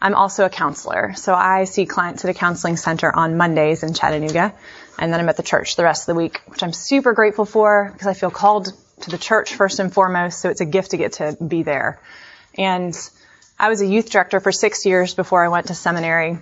[0.00, 1.14] I'm also a counselor.
[1.14, 4.54] So I see clients at a counseling center on Mondays in Chattanooga,
[4.98, 7.44] and then I'm at the church the rest of the week, which I'm super grateful
[7.44, 10.40] for because I feel called to the church first and foremost.
[10.40, 12.00] So it's a gift to get to be there.
[12.56, 12.94] And
[13.58, 16.38] I was a youth director for six years before I went to seminary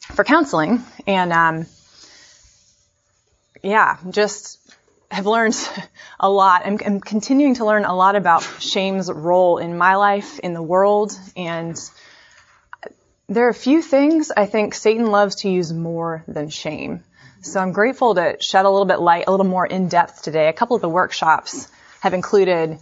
[0.00, 1.66] for counseling, and um,
[3.62, 4.58] yeah, just
[5.10, 5.56] have learned
[6.20, 6.62] a lot.
[6.64, 10.62] I'm, I'm continuing to learn a lot about shame's role in my life, in the
[10.62, 11.78] world, and
[13.28, 17.04] there are a few things I think Satan loves to use more than shame.
[17.40, 20.48] So I'm grateful to shed a little bit light, a little more in depth today.
[20.48, 21.68] A couple of the workshops
[22.00, 22.78] have included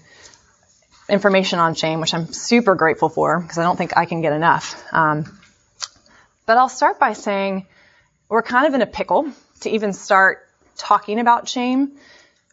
[1.09, 4.33] information on shame, which I'm super grateful for because I don't think I can get
[4.33, 4.83] enough.
[4.93, 5.39] Um,
[6.47, 7.67] but I'll start by saying
[8.29, 11.99] we're kind of in a pickle to even start talking about shame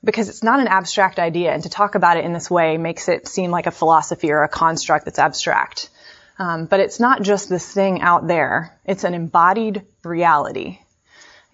[0.04, 3.08] because it's not an abstract idea, and to talk about it in this way makes
[3.08, 5.90] it seem like a philosophy or a construct that's abstract.
[6.38, 8.78] Um, but it's not just this thing out there.
[8.86, 10.80] It's an embodied reality.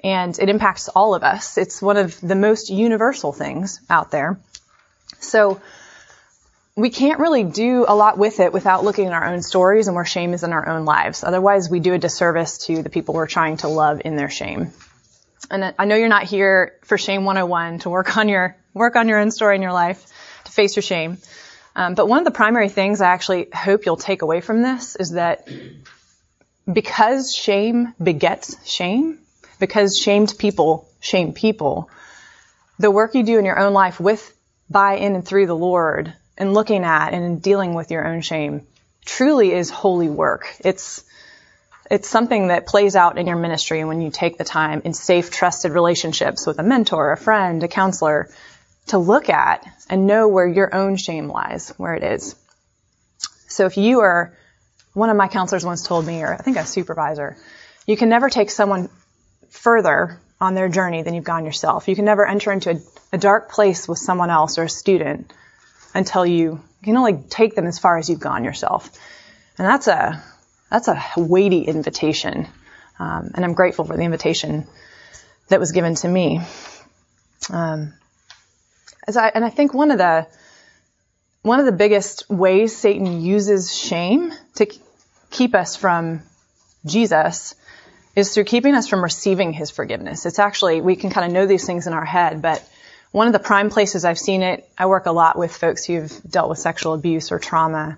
[0.04, 1.58] And it impacts all of us.
[1.58, 4.40] It's one of the most universal things out there.
[5.20, 5.62] So
[6.76, 9.96] we can't really do a lot with it without looking at our own stories and
[9.96, 11.24] where shame is in our own lives.
[11.24, 14.72] Otherwise, we do a disservice to the people we're trying to love in their shame.
[15.52, 19.08] And I know you're not here for Shame 101 to work on your work on
[19.08, 20.06] your own story in your life,
[20.46, 21.18] to face your shame.
[21.76, 24.96] Um, but one of the primary things I actually hope you'll take away from this
[24.96, 25.48] is that
[26.72, 29.20] because shame begets shame,
[29.60, 31.90] because shamed people shame people,
[32.78, 34.34] the work you do in your own life with,
[34.70, 38.66] by, in, and through the Lord, and looking at and dealing with your own shame,
[39.06, 40.48] truly is holy work.
[40.60, 41.04] It's
[41.92, 45.32] it's something that plays out in your ministry when you take the time in safe,
[45.32, 48.30] trusted relationships with a mentor, a friend, a counselor,
[48.88, 52.36] to look at and know where your own shame lies, where it is.
[53.48, 54.38] So if you are,
[54.94, 57.38] one of my counselors once told me, or I think a supervisor,
[57.88, 58.90] you can never take someone
[59.50, 61.88] further on their journey than you've gone yourself.
[61.88, 62.76] You can never enter into a,
[63.14, 65.32] a dark place with someone else or a student
[65.94, 66.52] until you,
[66.82, 68.90] you can only take them as far as you've gone yourself.
[69.58, 70.24] And that's a,
[70.70, 72.48] that's a weighty invitation.
[73.00, 74.68] Um, and I'm grateful for the invitation
[75.50, 76.42] that was given to me.
[77.50, 77.94] Um,
[79.08, 80.28] as I, and I think one of the
[81.42, 84.68] one of the biggest ways Satan uses shame to
[85.32, 86.22] keep us from
[86.86, 87.56] Jesus
[88.20, 90.26] is through keeping us from receiving his forgiveness.
[90.26, 92.64] It's actually, we can kind of know these things in our head, but
[93.12, 96.12] one of the prime places I've seen it, I work a lot with folks who've
[96.30, 97.98] dealt with sexual abuse or trauma.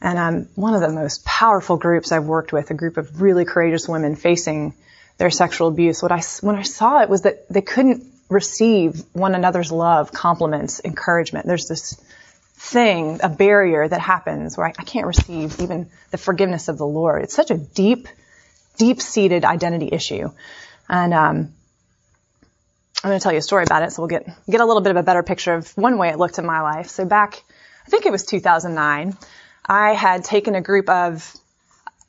[0.00, 3.44] And um, one of the most powerful groups I've worked with, a group of really
[3.44, 4.72] courageous women facing
[5.18, 6.02] their sexual abuse.
[6.02, 10.80] What I, when I saw it was that they couldn't receive one another's love, compliments,
[10.82, 11.44] encouragement.
[11.46, 12.00] There's this
[12.54, 16.86] thing, a barrier that happens where I, I can't receive even the forgiveness of the
[16.86, 17.22] Lord.
[17.24, 18.08] It's such a deep,
[18.76, 20.30] deep-seated identity issue.
[20.88, 21.54] And um,
[23.02, 24.82] I'm going to tell you a story about it, so we'll get get a little
[24.82, 26.88] bit of a better picture of one way it looked in my life.
[26.88, 27.42] So back,
[27.86, 29.16] I think it was 2009,
[29.64, 31.34] I had taken a group of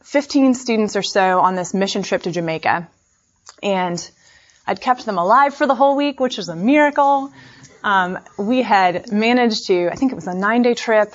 [0.03, 2.89] 15 students or so on this mission trip to Jamaica,
[3.63, 4.11] and
[4.67, 7.31] I'd kept them alive for the whole week, which was a miracle.
[7.83, 11.13] Um, we had managed to, I think it was a nine day trip.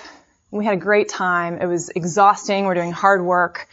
[0.51, 1.59] We had a great time.
[1.61, 2.65] It was exhausting.
[2.65, 3.69] We're doing hard work.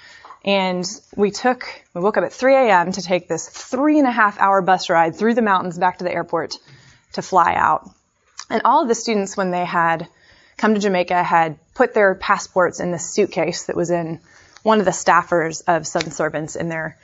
[0.45, 2.91] And we took, we woke up at 3 a.m.
[2.91, 6.03] to take this three and a half hour bus ride through the mountains back to
[6.03, 6.57] the airport
[7.13, 7.89] to fly out.
[8.49, 10.07] And all of the students, when they had
[10.57, 14.19] come to Jamaica, had put their passports in this suitcase that was in
[14.63, 16.97] one of the staffers of Sun Servants in their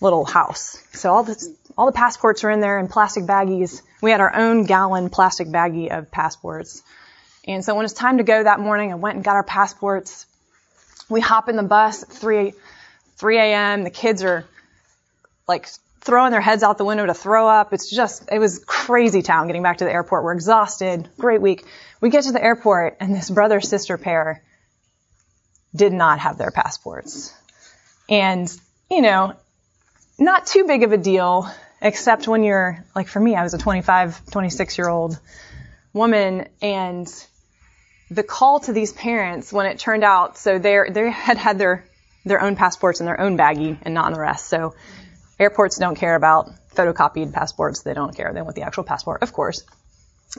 [0.00, 0.82] little house.
[0.92, 3.82] So all the all the passports were in there in plastic baggies.
[4.00, 6.82] We had our own gallon plastic baggie of passports.
[7.46, 10.26] And so when it's time to go that morning, I went and got our passports.
[11.08, 12.52] We hop in the bus at 3,
[13.16, 13.84] 3 a.m.
[13.84, 14.44] The kids are
[15.48, 15.68] like
[16.00, 17.72] throwing their heads out the window to throw up.
[17.72, 20.24] It's just, it was crazy town getting back to the airport.
[20.24, 21.08] We're exhausted.
[21.18, 21.64] Great week.
[22.00, 24.42] We get to the airport and this brother sister pair
[25.74, 27.34] did not have their passports.
[28.08, 28.48] And,
[28.90, 29.34] you know,
[30.18, 31.50] not too big of a deal,
[31.82, 35.18] except when you're, like for me, I was a 25, 26 year old
[35.92, 37.12] woman and
[38.10, 41.84] the call to these parents when it turned out, so they they had had their,
[42.26, 44.48] their own passports in their own baggie and not in the rest.
[44.48, 44.74] So
[45.38, 47.82] Airports don't care about photocopied passports.
[47.82, 48.32] They don't care.
[48.32, 49.64] They want the actual passport, of course.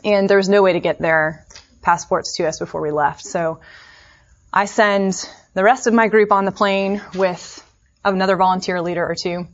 [0.03, 1.45] And there was no way to get their
[1.81, 3.23] passports to us before we left.
[3.23, 3.59] So
[4.51, 7.63] I send the rest of my group on the plane with
[8.03, 9.47] another volunteer leader or two,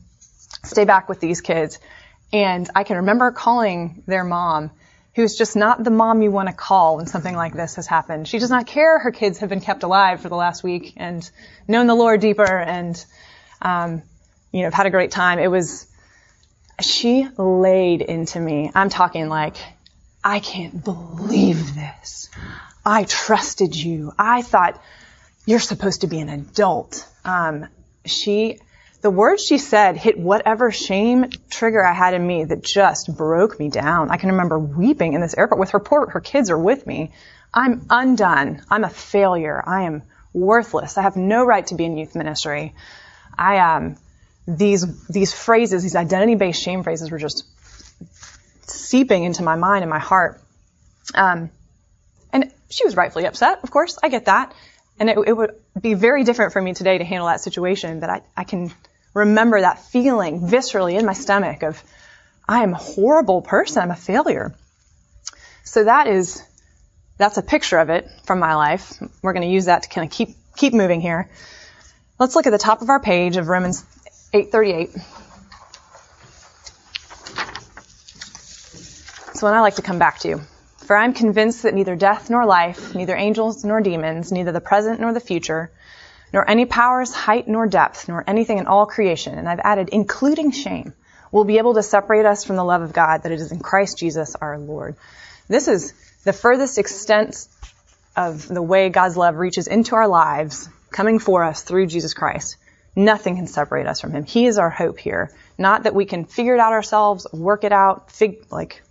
[0.64, 1.78] stay back with these kids.
[2.32, 4.70] And I can remember calling their mom,
[5.14, 8.26] who's just not the mom you want to call when something like this has happened.
[8.26, 11.28] She does not care her kids have been kept alive for the last week and
[11.68, 13.04] known the Lord deeper and,
[13.62, 14.02] um,
[14.52, 15.38] you know, had a great time.
[15.38, 15.86] It was,
[16.80, 18.72] she laid into me.
[18.74, 19.56] I'm talking like,
[20.22, 22.28] I can't believe this.
[22.84, 24.12] I trusted you.
[24.18, 24.82] I thought
[25.46, 27.06] you're supposed to be an adult.
[27.24, 27.68] Um,
[28.04, 28.58] she,
[29.04, 33.60] the words she said hit whatever shame trigger I had in me that just broke
[33.60, 34.10] me down.
[34.10, 37.12] I can remember weeping in this airport with her poor, her kids are with me.
[37.52, 38.62] I'm undone.
[38.70, 39.62] I'm a failure.
[39.64, 40.96] I am worthless.
[40.96, 42.74] I have no right to be in youth ministry.
[43.36, 43.98] I um,
[44.48, 47.44] these these phrases, these identity-based shame phrases, were just
[48.62, 50.40] seeping into my mind and my heart.
[51.14, 51.50] Um,
[52.32, 53.98] and she was rightfully upset, of course.
[54.02, 54.54] I get that.
[54.98, 58.08] And it, it, would be very different for me today to handle that situation, but
[58.08, 58.72] I, I can
[59.14, 61.82] remember that feeling viscerally in my stomach of,
[62.46, 63.82] I am a horrible person.
[63.82, 64.54] I'm a failure.
[65.62, 66.42] So that is,
[67.16, 68.92] that's a picture of it from my life.
[69.22, 71.30] We're going to use that to kind of keep, keep moving here.
[72.18, 73.84] Let's look at the top of our page of Romans
[74.34, 74.90] 838.
[79.30, 80.40] It's one I like to come back to.
[80.78, 84.60] For I am convinced that neither death nor life, neither angels nor demons, neither the
[84.60, 85.72] present nor the future,
[86.32, 90.50] nor any powers, height nor depth, nor anything in all creation, and I've added, including
[90.50, 90.92] shame,
[91.30, 93.60] will be able to separate us from the love of God that it is in
[93.60, 94.96] Christ Jesus our Lord.
[95.48, 95.92] This is
[96.24, 97.48] the furthest extent
[98.16, 102.56] of the way God's love reaches into our lives, coming for us through Jesus Christ.
[102.96, 104.24] Nothing can separate us from Him.
[104.24, 105.32] He is our hope here.
[105.58, 108.82] Not that we can figure it out ourselves, work it out, fig- like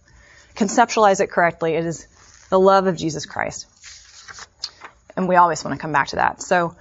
[0.56, 1.76] conceptualize it correctly.
[1.76, 2.08] It is
[2.50, 3.68] the love of Jesus Christ.
[5.16, 6.42] And we always want to come back to that.
[6.42, 6.76] So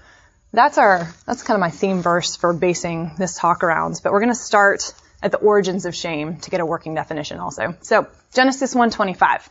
[0.52, 4.00] that's our, that's kind of my theme verse for basing this talk around.
[4.02, 7.38] But we're going to start at the origins of shame to get a working definition
[7.38, 7.76] also.
[7.82, 9.49] So Genesis 125.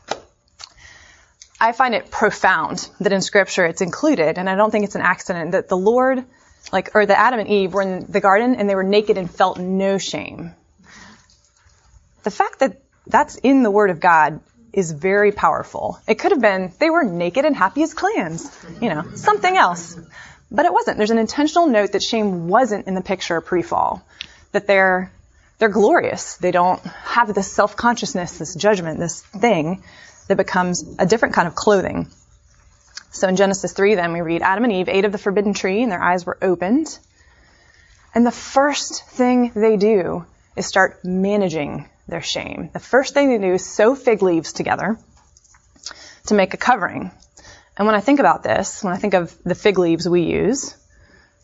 [1.60, 5.02] I find it profound that in scripture it's included, and I don't think it's an
[5.02, 6.26] accident that the Lord,
[6.74, 9.30] like, or that Adam and Eve were in the garden and they were naked and
[9.30, 10.56] felt no shame.
[12.24, 14.40] The fact that that's in the Word of God
[14.74, 16.00] is very powerful.
[16.08, 18.50] It could have been they were naked and happy as clams,
[18.82, 20.00] you know, something else.
[20.52, 20.98] But it wasn't.
[20.98, 24.06] There's an intentional note that shame wasn't in the picture pre-fall.
[24.52, 25.12] That they're
[25.58, 26.38] they're glorious.
[26.38, 29.84] They don't have this self-consciousness, this judgment, this thing
[30.28, 32.08] that becomes a different kind of clothing.
[33.12, 35.84] So in Genesis 3 then we read Adam and Eve ate of the forbidden tree
[35.84, 36.98] and their eyes were opened.
[38.14, 40.26] And the first thing they do
[40.56, 42.70] is start managing their shame.
[42.74, 44.98] The first thing they do is sew fig leaves together
[46.28, 47.12] to make a covering.
[47.78, 50.76] And when I think about this, when I think of the fig leaves we use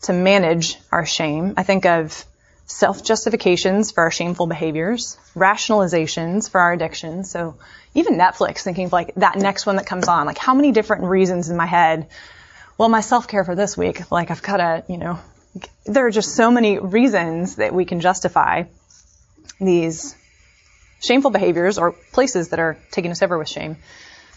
[0.02, 2.24] to manage our shame, I think of
[2.66, 7.30] self-justifications for our shameful behaviors, rationalizations for our addictions.
[7.30, 7.56] So
[7.94, 11.04] even Netflix, thinking of like that next one that comes on, like how many different
[11.04, 12.08] reasons in my head,
[12.76, 15.18] well, my self-care for this week, like I've got to, you know,
[15.86, 18.64] there are just so many reasons that we can justify
[19.58, 20.14] these
[21.00, 23.78] shameful behaviors or places that are taking us over with shame.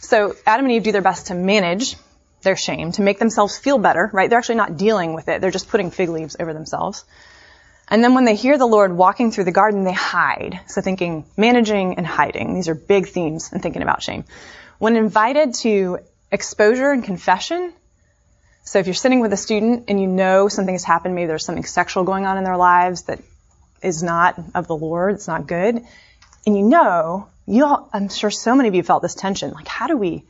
[0.02, 1.96] So Adam and Eve do their best to manage
[2.42, 4.30] their shame, to make themselves feel better, right?
[4.30, 5.42] They're actually not dealing with it.
[5.42, 7.06] They're just putting fig leaves over themselves.
[7.88, 10.60] And then when they hear the Lord walking through the garden, they hide.
[10.68, 12.56] So thinking managing and hiding.
[12.56, 14.24] These are big themes in thinking about shame.
[14.80, 16.00] When invited to
[16.32, 17.74] exposure and confession,
[18.64, 21.46] so if you're sitting with a student and you know something has happened, maybe there's
[21.46, 23.20] something sexual going on in their lives that
[23.84, 25.84] is not of the Lord, it's not good,
[26.46, 29.52] and you know, you all, I'm sure so many of you felt this tension.
[29.52, 30.24] Like, how do we,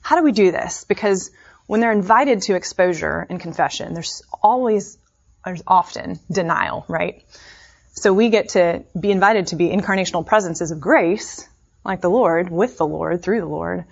[0.00, 0.84] how do we do this?
[0.84, 1.30] Because
[1.66, 4.96] when they're invited to exposure and confession, there's always,
[5.44, 7.22] there's often denial, right?
[7.92, 11.46] So we get to be invited to be incarnational presences of grace,
[11.84, 13.84] like the Lord, with the Lord, through the Lord.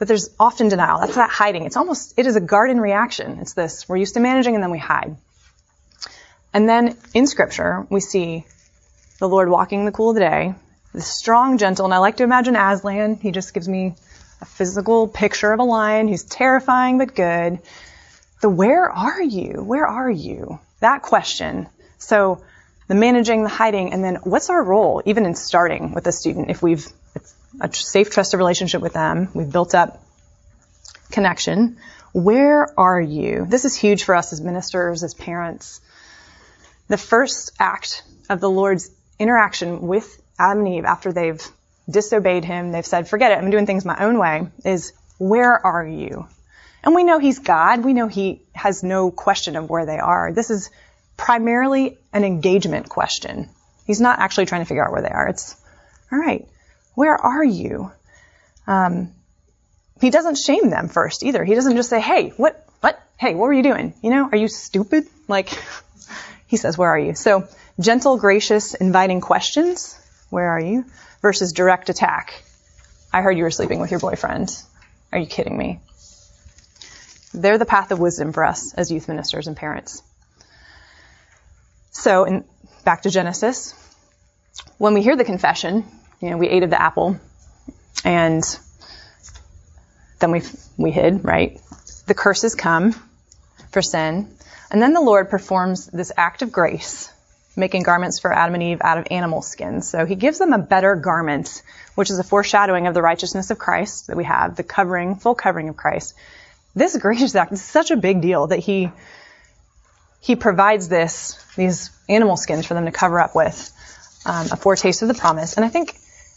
[0.00, 0.98] But there's often denial.
[0.98, 1.66] That's that hiding.
[1.66, 3.38] It's almost, it is a garden reaction.
[3.38, 3.88] It's this.
[3.88, 5.16] We're used to managing and then we hide.
[6.52, 8.44] And then in scripture, we see
[9.20, 10.54] the Lord walking the cool of the day,
[10.98, 13.16] strong, gentle, and I like to imagine Aslan.
[13.16, 13.94] He just gives me
[14.40, 17.60] a physical picture of a lion who's terrifying but good.
[18.40, 19.62] The where are you?
[19.62, 20.58] Where are you?
[20.80, 21.68] That question.
[21.98, 22.42] So
[22.88, 26.50] the managing, the hiding, and then what's our role, even in starting with a student,
[26.50, 26.86] if we've
[27.60, 30.02] a safe, trusted relationship with them, we've built up
[31.10, 31.76] connection.
[32.12, 33.46] Where are you?
[33.48, 35.80] This is huge for us as ministers, as parents.
[36.88, 41.42] The first act of the Lord's interaction with Adam and Eve after they've
[41.88, 45.86] disobeyed him, they've said, forget it, I'm doing things my own way, is where are
[45.86, 46.26] you?
[46.82, 47.84] And we know he's God.
[47.84, 50.32] We know he has no question of where they are.
[50.32, 50.70] This is
[51.16, 53.48] primarily an engagement question.
[53.86, 55.28] He's not actually trying to figure out where they are.
[55.28, 55.56] It's,
[56.10, 56.48] all right,
[56.94, 57.92] where are you?
[58.66, 59.12] Um,
[60.00, 61.44] he doesn't shame them first either.
[61.44, 63.94] He doesn't just say, hey, what, what, hey, what were you doing?
[64.02, 65.04] You know, are you stupid?
[65.28, 65.50] Like,
[66.48, 67.14] he says, where are you?
[67.14, 67.46] So,
[67.78, 69.96] gentle, gracious, inviting questions,
[70.32, 70.86] where are you?
[71.20, 72.42] Versus direct attack.
[73.12, 74.50] I heard you were sleeping with your boyfriend.
[75.12, 75.80] Are you kidding me?
[77.34, 80.02] They're the path of wisdom for us as youth ministers and parents.
[81.90, 82.44] So, in,
[82.82, 83.74] back to Genesis.
[84.78, 85.84] When we hear the confession,
[86.22, 87.20] you know, we ate of the apple,
[88.02, 88.42] and
[90.18, 90.40] then we
[90.78, 91.60] we hid, right?
[92.06, 92.94] The curses come
[93.70, 94.34] for sin,
[94.70, 97.12] and then the Lord performs this act of grace,
[97.56, 99.88] making garments for Adam and Eve out of animal skins.
[99.88, 101.62] So He gives them a better garment,
[101.94, 105.34] which is a foreshadowing of the righteousness of Christ that we have, the covering, full
[105.34, 106.14] covering of Christ
[106.74, 108.90] this gracious act is such a big deal that he
[110.20, 113.72] he provides this these animal skins for them to cover up with
[114.24, 115.56] um, a foretaste of the promise.
[115.56, 115.90] And I think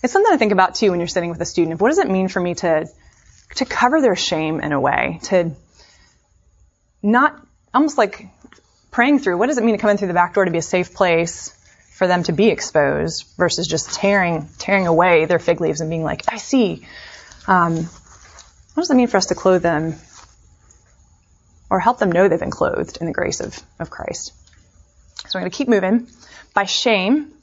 [0.03, 1.79] it's something to think about too when you're sitting with a student.
[1.79, 2.87] What does it mean for me to
[3.55, 5.51] to cover their shame in a way to
[7.01, 7.39] not
[7.73, 8.27] almost like
[8.95, 10.57] praying through what does it mean to come in through the back door to be
[10.57, 11.53] a safe place
[11.95, 16.01] for them to be exposed versus just tearing tearing away their fig leaves and being
[16.01, 16.87] like I see.
[17.45, 19.95] Um, what does it mean for us to clothe them
[21.69, 24.31] or help them know they've been clothed in the grace of, of Christ.
[25.27, 26.07] So we're going to keep moving.
[26.53, 27.33] By shame,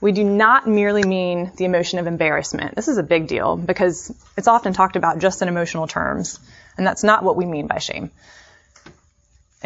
[0.00, 2.74] we do not merely mean the emotion of embarrassment.
[2.74, 6.40] This is a big deal because it's often talked about just in emotional terms,
[6.78, 8.10] and that's not what we mean by shame.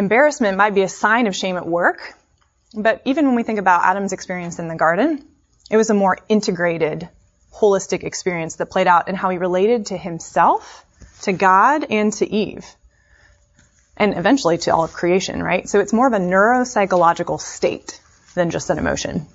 [0.01, 2.15] Embarrassment might be a sign of shame at work,
[2.75, 5.23] but even when we think about Adam's experience in the garden,
[5.71, 7.07] it was a more integrated,
[7.53, 10.87] holistic experience that played out in how he related to himself,
[11.21, 12.65] to God, and to Eve
[13.95, 15.69] and eventually to all of creation, right?
[15.69, 18.01] So it's more of a neuropsychological state
[18.35, 19.27] than just an emotion.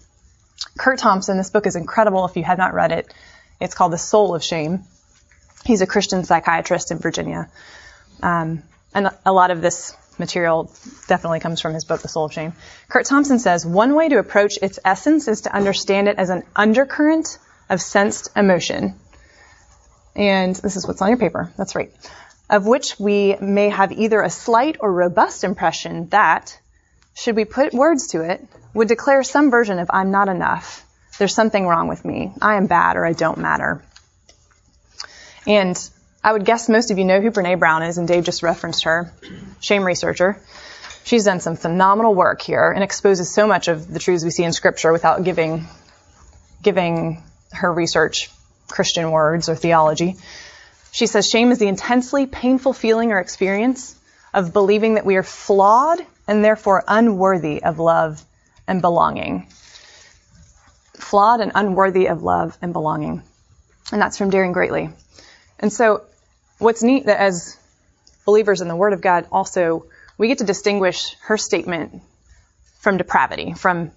[0.79, 3.13] Kurt Thompson, this book is incredible if you have not read it.
[3.61, 4.83] It's called The Soul of Shame.
[5.63, 7.51] He's a Christian psychiatrist in Virginia.
[8.23, 8.63] Um,
[8.95, 10.71] and a lot of this material
[11.07, 12.53] definitely comes from his book, The Soul of Shame.
[12.89, 16.43] Kurt Thompson says, one way to approach its essence is to understand it as an
[16.55, 17.37] undercurrent
[17.69, 18.95] of sensed emotion.
[20.15, 21.51] And this is what's on your paper.
[21.57, 21.91] That's right
[22.49, 26.59] of which we may have either a slight or robust impression that,
[27.13, 30.85] should we put words to it, would declare some version of I'm not enough.
[31.17, 32.33] There's something wrong with me.
[32.41, 33.83] I am bad or I don't matter.
[35.47, 35.77] And
[36.25, 38.85] I would guess most of you know who Brene Brown is, and Dave just referenced
[38.85, 39.13] her,
[39.59, 40.41] shame researcher.
[41.03, 44.43] She's done some phenomenal work here and exposes so much of the truths we see
[44.43, 45.67] in Scripture without giving,
[46.63, 48.31] giving her research
[48.67, 50.15] Christian words or theology.
[50.91, 53.95] She says shame is the intensely painful feeling or experience
[54.33, 58.25] of believing that we are flawed and therefore unworthy of love
[58.67, 59.45] and belonging.
[60.95, 63.21] Flawed and unworthy of love and belonging.
[63.91, 64.89] And that's from Daring Greatly.
[65.59, 66.01] And so
[66.59, 67.57] what's neat that as
[68.25, 69.85] believers in the Word of God also,
[70.17, 72.01] we get to distinguish her statement
[72.79, 73.91] from depravity, from,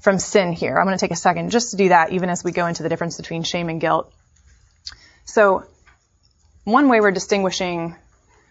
[0.00, 0.78] from sin here.
[0.78, 2.82] I'm going to take a second just to do that even as we go into
[2.82, 4.12] the difference between shame and guilt.
[5.24, 5.64] So
[6.64, 7.94] one way we're distinguishing,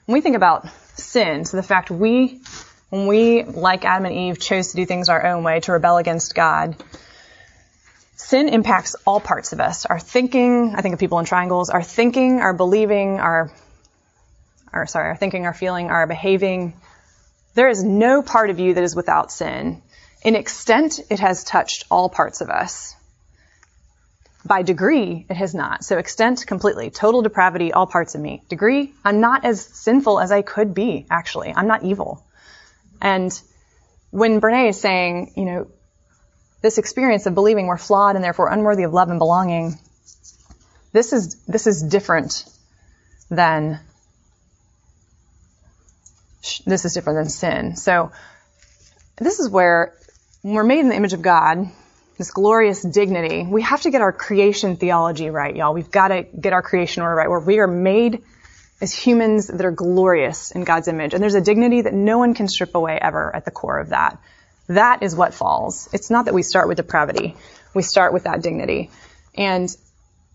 [0.06, 2.42] when we think about sin, so the fact we,
[2.90, 5.98] when we, like Adam and Eve, chose to do things our own way, to rebel
[5.98, 6.76] against God,
[8.18, 9.86] sin impacts all parts of us.
[9.86, 13.52] Our thinking, I think of people in triangles, our thinking, our believing, our,
[14.74, 16.74] our, sorry, our thinking, our feeling, our behaving.
[17.54, 19.82] There is no part of you that is without sin.
[20.24, 22.96] In extent, it has touched all parts of us.
[24.44, 25.84] By degree, it has not.
[25.84, 26.90] So extent, completely.
[26.90, 28.42] Total depravity, all parts of me.
[28.50, 31.54] Degree, I'm not as sinful as I could be, actually.
[31.56, 32.26] I'm not evil.
[33.00, 33.40] And
[34.10, 35.68] when Brene is saying, you know,
[36.68, 39.80] this experience of believing we're flawed and therefore unworthy of love and belonging,
[40.92, 42.44] this is, this is different
[43.32, 43.80] than,
[46.66, 47.78] this is different than sin.
[47.78, 48.12] So,
[49.16, 49.94] this is where,
[50.42, 51.72] when we're made in the image of God,
[52.18, 55.74] this glorious dignity, we have to get our creation theology right, y'all.
[55.74, 58.24] We've got to get our creation order right, where we are made
[58.82, 61.14] as humans that are glorious in God's image.
[61.14, 63.90] And there's a dignity that no one can strip away ever at the core of
[63.90, 64.20] that.
[64.68, 65.90] That is what falls.
[65.94, 67.36] It's not that we start with depravity.
[67.74, 68.90] We start with that dignity.
[69.36, 69.70] And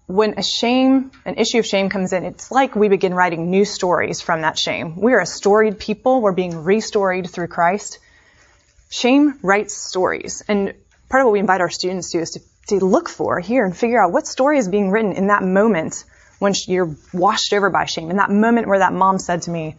[0.06, 3.64] when a shame, an issue of shame comes in, it's like we begin writing new
[3.64, 4.96] stories from that shame.
[5.00, 6.20] We are a storied people.
[6.20, 7.98] We're being restoried through Christ.
[8.90, 10.42] Shame writes stories.
[10.48, 10.74] And
[11.08, 13.76] part of what we invite our students to is to, to look for here and
[13.76, 16.04] figure out what story is being written in that moment
[16.38, 19.76] when you're washed over by shame, in that moment where that mom said to me,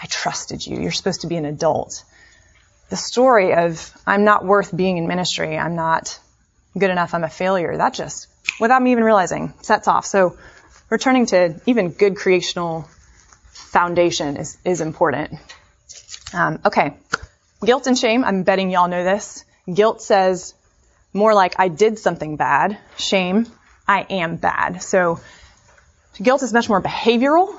[0.00, 0.80] I trusted you.
[0.80, 2.04] You're supposed to be an adult.
[2.88, 5.58] The story of I'm not worth being in ministry.
[5.58, 6.18] I'm not
[6.78, 7.14] good enough.
[7.14, 7.76] I'm a failure.
[7.76, 8.28] That just,
[8.60, 10.06] without me even realizing, sets off.
[10.06, 10.36] So
[10.90, 12.88] returning to even good creational
[13.52, 15.38] foundation is, is important.
[16.32, 16.94] Um, okay.
[17.64, 18.24] Guilt and shame.
[18.24, 19.44] I'm betting y'all know this.
[19.72, 20.54] Guilt says
[21.12, 22.78] more like I did something bad.
[22.98, 23.46] Shame,
[23.88, 24.82] I am bad.
[24.82, 25.20] So
[26.22, 27.54] guilt is much more behavioral.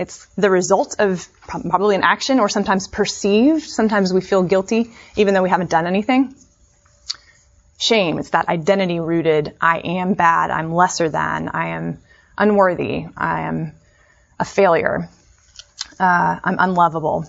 [0.00, 3.64] It's the result of probably an action or sometimes perceived.
[3.64, 6.34] Sometimes we feel guilty even though we haven't done anything.
[7.76, 11.98] Shame, it's that identity rooted, I am bad, I'm lesser than, I am
[12.36, 13.72] unworthy, I am
[14.38, 15.08] a failure,
[15.98, 17.26] uh, I'm unlovable.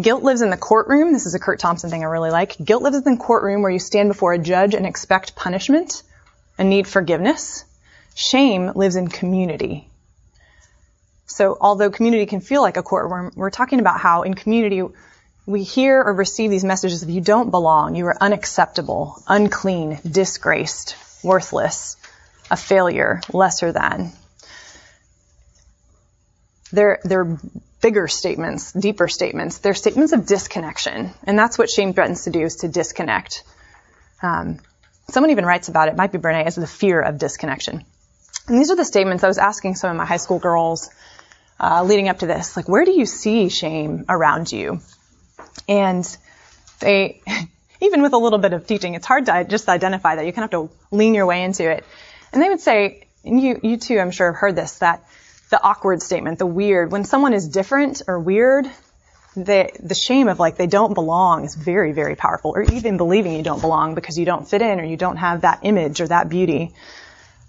[0.00, 1.12] Guilt lives in the courtroom.
[1.14, 2.56] This is a Kurt Thompson thing I really like.
[2.62, 6.02] Guilt lives in the courtroom where you stand before a judge and expect punishment
[6.58, 7.64] and need forgiveness.
[8.14, 9.89] Shame lives in community.
[11.30, 14.82] So although community can feel like a courtroom, we're talking about how in community
[15.46, 20.96] we hear or receive these messages of you don't belong, you are unacceptable, unclean, disgraced,
[21.22, 21.96] worthless,
[22.50, 24.12] a failure, lesser than.
[26.72, 27.38] They're, they're
[27.80, 29.58] bigger statements, deeper statements.
[29.58, 31.12] They're statements of disconnection.
[31.24, 33.44] And that's what shame threatens to do is to disconnect.
[34.20, 34.58] Um,
[35.08, 37.84] someone even writes about it, might be Brene, as the fear of disconnection.
[38.48, 40.90] And these are the statements I was asking some of my high school girls
[41.60, 42.56] uh, leading up to this.
[42.56, 44.80] Like, where do you see shame around you?
[45.68, 46.04] And
[46.80, 47.22] they,
[47.80, 50.24] even with a little bit of teaching, it's hard to just identify that.
[50.24, 51.84] You kind of have to lean your way into it.
[52.32, 55.04] And they would say, and you, you too, I'm sure have heard this, that
[55.50, 58.66] the awkward statement, the weird, when someone is different or weird,
[59.36, 63.34] the, the shame of like they don't belong is very, very powerful, or even believing
[63.34, 66.08] you don't belong because you don't fit in or you don't have that image or
[66.08, 66.72] that beauty.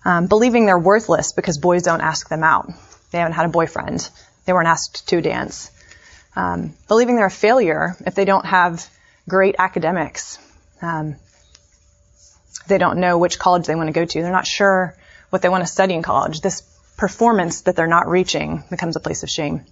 [0.04, 2.72] Um, believing they're worthless because boys don't ask them out.
[3.12, 4.10] They haven't had a boyfriend.
[4.46, 5.72] They weren't asked to dance.
[6.36, 8.88] Um, believing they're a failure if they don't have
[9.28, 10.40] great academics.
[10.82, 11.18] Um,
[12.68, 14.22] they don't know which college they want to go to.
[14.22, 14.96] They're not sure
[15.30, 16.42] what they want to study in college.
[16.42, 16.62] This
[16.98, 19.66] performance that they're not reaching becomes a place of shame.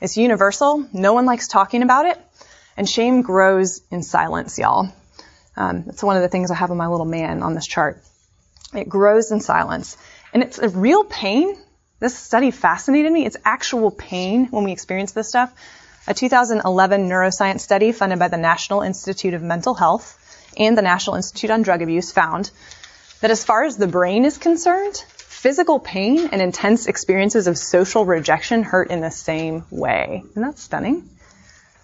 [0.00, 0.86] It's universal.
[0.92, 2.18] No one likes talking about it.
[2.76, 4.92] And shame grows in silence, y'all.
[5.56, 8.02] Um, that's one of the things I have on my little man on this chart.
[8.74, 9.96] It grows in silence.
[10.32, 11.56] And it's a real pain.
[12.00, 13.26] This study fascinated me.
[13.26, 15.52] It's actual pain when we experience this stuff.
[16.08, 20.16] A 2011 neuroscience study funded by the National Institute of Mental Health
[20.56, 22.50] and the National Institute on Drug Abuse found
[23.20, 28.06] that as far as the brain is concerned, physical pain and intense experiences of social
[28.06, 30.22] rejection hurt in the same way.
[30.30, 31.06] Isn't that stunning?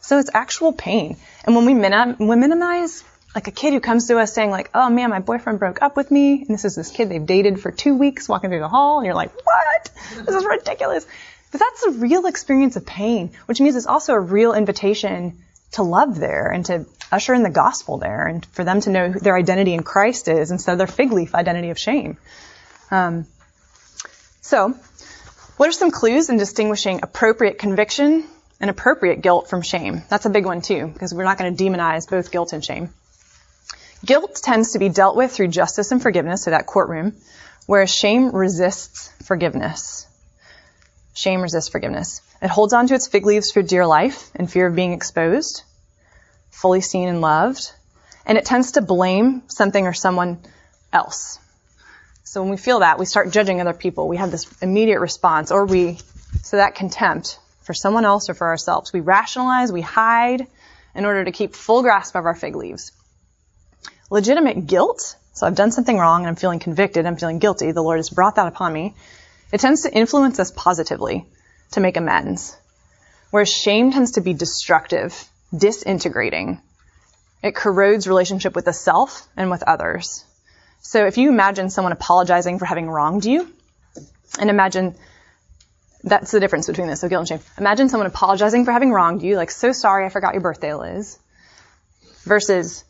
[0.01, 1.19] So it's actual pain.
[1.45, 3.05] And when we, minim- we minimize
[3.37, 5.95] like a kid who comes to us saying like, oh man, my boyfriend broke up
[5.95, 8.69] with me, and this is this kid they've dated for two weeks walking through the
[8.69, 9.91] hall, and you're like, what?
[10.25, 11.07] This is ridiculous.
[11.53, 15.39] But that's a real experience of pain, which means it's also a real invitation
[15.73, 19.13] to love there and to usher in the gospel there and for them to know
[19.13, 22.17] their identity in Christ is instead of their fig leaf identity of shame.
[22.91, 23.27] Um,
[24.41, 24.75] so,
[25.59, 28.25] what are some clues in distinguishing appropriate conviction
[28.61, 30.05] and appropriate guilt from shame?
[30.09, 32.89] That's a big one too, because we're not going to demonize both guilt and shame.
[34.07, 37.17] Guilt tends to be dealt with through justice and forgiveness, so that courtroom,
[37.67, 40.07] whereas shame resists forgiveness.
[41.15, 42.21] Shame resists forgiveness.
[42.41, 45.65] It holds on to its fig leaves for dear life in fear of being exposed,
[46.51, 47.73] fully seen and loved,
[48.25, 50.39] and it tends to blame something or someone
[50.93, 51.41] else.
[52.23, 54.07] So when we feel that, we start judging other people.
[54.07, 55.99] We have this immediate response, or we,
[56.43, 58.93] so that contempt for someone else or for ourselves.
[58.93, 60.47] We rationalize, we hide
[60.95, 62.93] in order to keep full grasp of our fig leaves
[64.11, 67.83] legitimate guilt, so I've done something wrong and I'm feeling convicted, I'm feeling guilty, the
[67.83, 68.95] Lord has brought that upon me,
[69.53, 71.27] it tends to influence us positively
[71.73, 72.57] to make amends.
[73.31, 76.61] Whereas shame tends to be destructive, disintegrating.
[77.43, 80.25] It corrodes relationship with the self and with others.
[80.81, 83.49] So if you imagine someone apologizing for having wronged you,
[84.39, 84.95] and imagine
[86.05, 87.51] that's the difference between this, so guilt and shame.
[87.59, 91.19] Imagine someone apologizing for having wronged you, like, so sorry I forgot your birthday, Liz,
[92.23, 92.85] versus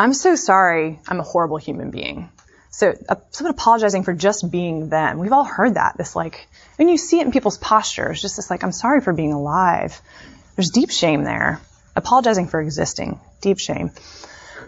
[0.00, 0.98] I'm so sorry.
[1.06, 2.30] I'm a horrible human being.
[2.70, 5.18] So uh, someone apologizing for just being them.
[5.18, 5.98] We've all heard that.
[5.98, 9.12] This like, when you see it in people's postures, just this like, I'm sorry for
[9.12, 10.00] being alive.
[10.56, 11.60] There's deep shame there.
[11.94, 13.20] Apologizing for existing.
[13.42, 13.90] Deep shame.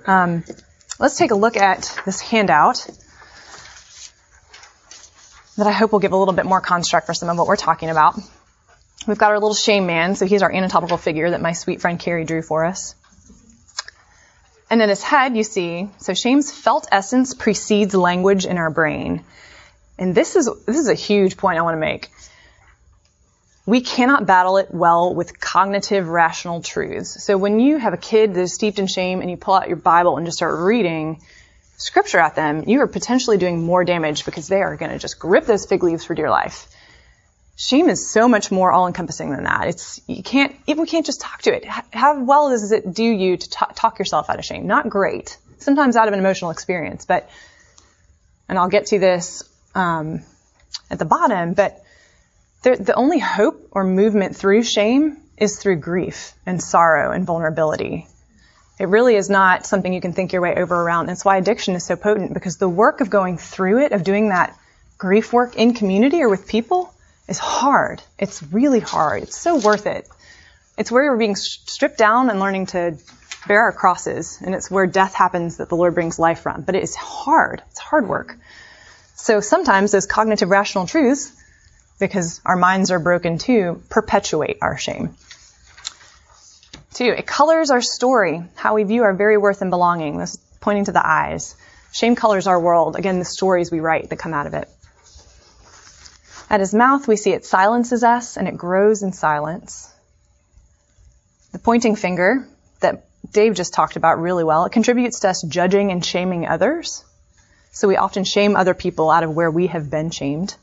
[0.07, 0.45] Um,
[1.01, 2.87] let's take a look at this handout
[5.57, 7.57] that I hope will give a little bit more construct for some of what we're
[7.57, 8.21] talking about.
[9.09, 11.99] We've got our little shame man, so he's our anatomical figure that my sweet friend
[11.99, 12.95] Carrie drew for us.
[14.73, 19.23] And in his head, you see, so shame's felt essence precedes language in our brain.
[19.99, 22.11] And this is, this is a huge point I want to make.
[23.67, 27.23] We cannot battle it well with cognitive rational truths.
[27.23, 29.69] So when you have a kid that is steeped in shame and you pull out
[29.69, 31.21] your Bible and just start reading
[31.77, 35.19] scripture at them, you are potentially doing more damage because they are going to just
[35.19, 36.67] grip those fig leaves for dear life.
[37.57, 39.69] Shame is so much more all-encompassing than that.
[39.69, 41.65] It's you can't even we can't just talk to it.
[41.65, 44.67] How well does it do you to talk, talk yourself out of shame?
[44.67, 45.37] Not great.
[45.59, 47.29] Sometimes out of an emotional experience, but
[48.49, 50.23] and I'll get to this um,
[50.91, 51.55] at the bottom.
[51.55, 51.83] But
[52.63, 58.07] the only hope or movement through shame is through grief and sorrow and vulnerability.
[58.79, 61.07] It really is not something you can think your way over around.
[61.07, 64.31] That's why addiction is so potent because the work of going through it, of doing
[64.31, 64.57] that
[64.99, 66.92] grief work in community or with people,
[67.29, 68.03] is hard.
[68.19, 69.23] It's really hard.
[69.23, 70.09] It's so worth it.
[70.79, 72.97] It's where we're being stripped down and learning to
[73.47, 76.63] bear our crosses, and it's where death happens that the Lord brings life from.
[76.63, 77.63] But it is hard.
[77.71, 78.37] It's hard work.
[79.15, 81.33] So sometimes those cognitive rational truths,
[82.01, 85.15] because our minds are broken too, perpetuate our shame.
[86.95, 90.19] Two, it colors our story, how we view our very worth and belonging.
[90.19, 91.55] This pointing to the eyes.
[91.93, 92.97] Shame colors our world.
[92.97, 94.69] Again, the stories we write that come out of it.
[96.53, 99.91] At his mouth, we see it silences us and it grows in silence.
[101.53, 102.47] The pointing finger
[102.81, 107.05] that Dave just talked about really well, it contributes to us judging and shaming others.
[107.71, 110.55] So we often shame other people out of where we have been shamed.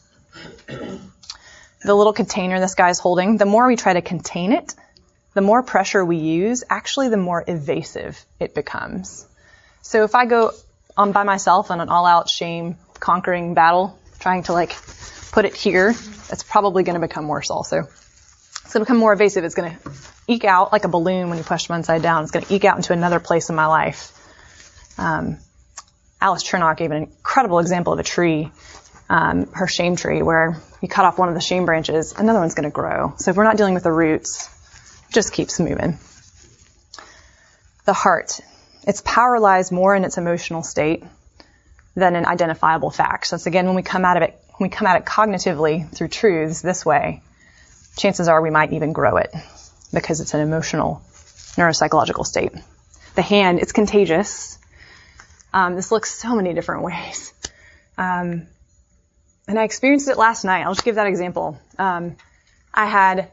[0.67, 4.75] The little container this guy's holding, the more we try to contain it,
[5.33, 9.25] the more pressure we use, actually the more evasive it becomes.
[9.81, 10.51] So if I go
[10.95, 14.75] on by myself on an all out shame conquering battle, trying to like
[15.31, 15.89] put it here,
[16.29, 17.79] it's probably going to become worse also.
[17.79, 19.43] It's going to become more evasive.
[19.43, 19.91] It's going to
[20.27, 22.23] eke out like a balloon when you push one side down.
[22.23, 24.11] It's going to eke out into another place in my life.
[24.97, 25.37] Um,
[26.21, 28.51] Alice Chernock gave an incredible example of a tree,
[29.09, 32.53] um, her shame tree, where you cut off one of the shame branches, another one's
[32.53, 33.13] going to grow.
[33.17, 34.49] So if we're not dealing with the roots,
[35.11, 35.97] just keeps moving.
[37.85, 38.39] The heart.
[38.83, 41.03] Its power lies more in its emotional state
[41.99, 43.29] than an identifiable facts.
[43.29, 46.09] That's again when we come out of it when we come at it cognitively through
[46.09, 47.21] truths this way,
[47.95, 49.33] chances are we might even grow it
[49.93, 51.01] because it's an emotional
[51.55, 52.51] neuropsychological state.
[53.15, 54.57] The hand, it's contagious.
[55.53, 57.33] Um, this looks so many different ways.
[57.97, 58.47] Um,
[59.47, 60.65] and I experienced it last night.
[60.65, 61.57] I'll just give that example.
[61.77, 62.17] Um,
[62.73, 63.31] I had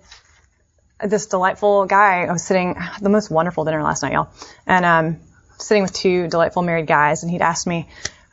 [1.04, 2.24] this delightful guy.
[2.24, 4.28] I was sitting, the most wonderful dinner last night, y'all.
[4.66, 5.20] And, um,
[5.58, 7.88] sitting with two delightful married guys and he'd asked me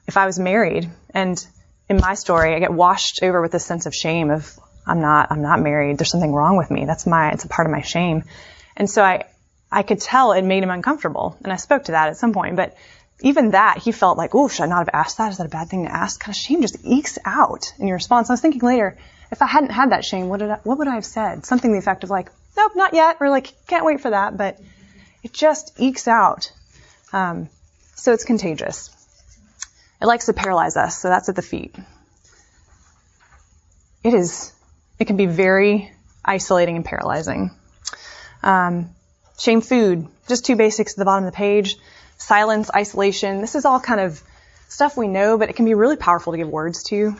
[0.08, 1.46] if I was married and
[1.90, 5.32] in my story, I get washed over with this sense of shame of I'm not,
[5.32, 5.98] I'm not married.
[5.98, 6.86] There's something wrong with me.
[6.86, 8.24] That's my, it's a part of my shame.
[8.76, 9.26] And so I,
[9.72, 11.38] I could tell it made him uncomfortable.
[11.44, 12.76] And I spoke to that at some point, but
[13.22, 15.32] even that, he felt like, oh, should I not have asked that?
[15.32, 16.20] Is that a bad thing to ask?
[16.20, 18.30] Kind of shame just ekes out in your response.
[18.30, 18.98] I was thinking later,
[19.32, 21.46] if I hadn't had that shame, what did I, what would I have said?
[21.46, 24.60] Something the effect of like, nope, not yet, or like, can't wait for that, but
[25.24, 26.52] it just ekes out.
[27.14, 27.50] Um,
[27.96, 28.93] so it's contagious.
[30.04, 31.74] It likes to paralyze us, so that's at the feet.
[34.04, 34.52] It is,
[35.00, 35.94] it can be very
[36.26, 37.52] isolating and paralyzing.
[38.44, 38.90] Um,
[39.40, 41.78] shame food, just two basics at the bottom of the page.
[42.18, 43.40] Silence, isolation.
[43.40, 44.22] This is all kind of
[44.68, 47.16] stuff we know, but it can be really powerful to give words to.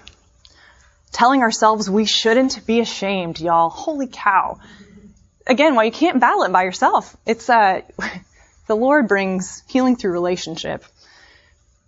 [1.14, 3.70] Telling ourselves we shouldn't be ashamed, y'all.
[3.70, 4.60] Holy cow.
[5.48, 7.16] Again, why you can't battle it by yourself.
[7.26, 7.80] It's, uh,
[8.68, 10.84] the Lord brings healing through relationship.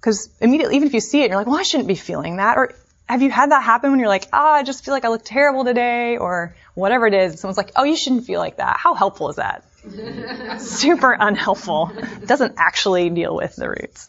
[0.06, 2.60] Because immediately, even if you see it, you're like, well, I shouldn't be feeling that.
[2.60, 2.76] Or
[3.10, 5.08] have you had that happen when you're like, ah, oh, I just feel like I
[5.08, 7.40] look terrible today, or whatever it is.
[7.40, 8.78] Someone's like, oh, you shouldn't feel like that.
[8.78, 9.64] How helpful is that?
[10.62, 11.92] Super unhelpful.
[12.24, 14.08] Doesn't actually deal with the roots.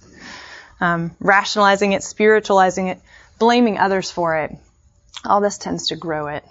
[0.83, 3.01] Um, rationalizing it, spiritualizing it,
[3.39, 4.55] blaming others for it.
[5.25, 6.45] All this tends to grow it.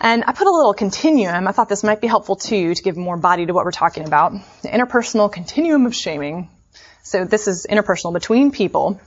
[0.00, 1.46] And I put a little continuum.
[1.46, 4.04] I thought this might be helpful too to give more body to what we're talking
[4.04, 4.32] about.
[4.62, 6.48] The interpersonal continuum of shaming
[7.02, 9.00] so this is interpersonal between people.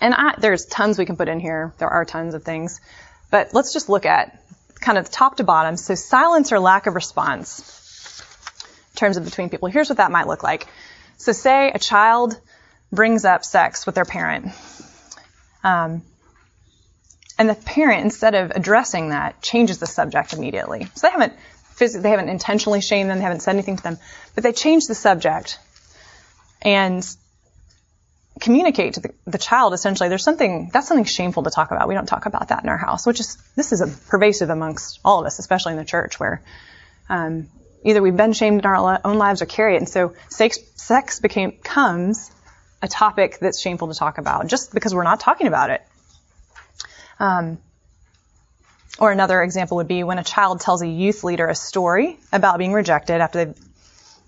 [0.00, 1.72] And I, there's tons we can put in here.
[1.78, 2.80] There are tons of things.
[3.30, 4.42] But let's just look at
[4.80, 5.76] kind of top to bottom.
[5.76, 8.22] So silence or lack of response
[8.92, 9.68] in terms of between people.
[9.68, 10.66] Here's what that might look like.
[11.16, 12.38] So say a child
[12.90, 14.48] brings up sex with their parent.
[15.64, 16.02] Um,
[17.38, 20.86] and the parent, instead of addressing that, changes the subject immediately.
[20.94, 21.32] So they haven't
[21.74, 23.98] physically, they haven't intentionally shamed them, they haven't said anything to them,
[24.34, 25.58] but they change the subject
[26.62, 27.06] and
[28.40, 31.94] communicate to the, the, child essentially there's something that's something shameful to talk about we
[31.94, 35.26] don't talk about that in our house which is this is pervasive amongst all of
[35.26, 36.42] us especially in the church where
[37.08, 37.46] um,
[37.84, 39.78] Either we've been shamed in our own lives or carry it.
[39.78, 42.30] And so sex, sex became, becomes
[42.80, 45.82] a topic that's shameful to talk about just because we're not talking about it.
[47.18, 47.58] Um,
[48.98, 52.58] or another example would be when a child tells a youth leader a story about
[52.58, 53.64] being rejected after they've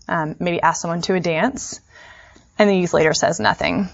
[0.08, 1.80] um, maybe asked someone to a dance,
[2.58, 3.88] and the youth leader says nothing.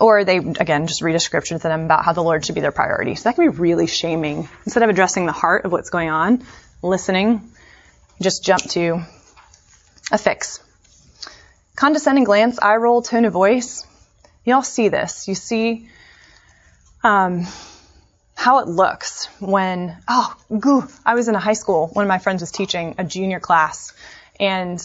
[0.00, 2.60] Or they, again, just read a scripture to them about how the Lord should be
[2.60, 3.14] their priority.
[3.14, 4.48] So that can be really shaming.
[4.64, 6.44] Instead of addressing the heart of what's going on,
[6.82, 7.50] listening,
[8.20, 9.02] just jump to
[10.12, 10.60] a fix.
[11.76, 13.86] Condescending glance, eye roll, tone of voice.
[14.44, 15.28] You all see this.
[15.28, 15.88] You see
[17.02, 17.46] um,
[18.34, 21.88] how it looks when, oh, goo, I was in a high school.
[21.88, 23.92] One of my friends was teaching a junior class,
[24.38, 24.80] and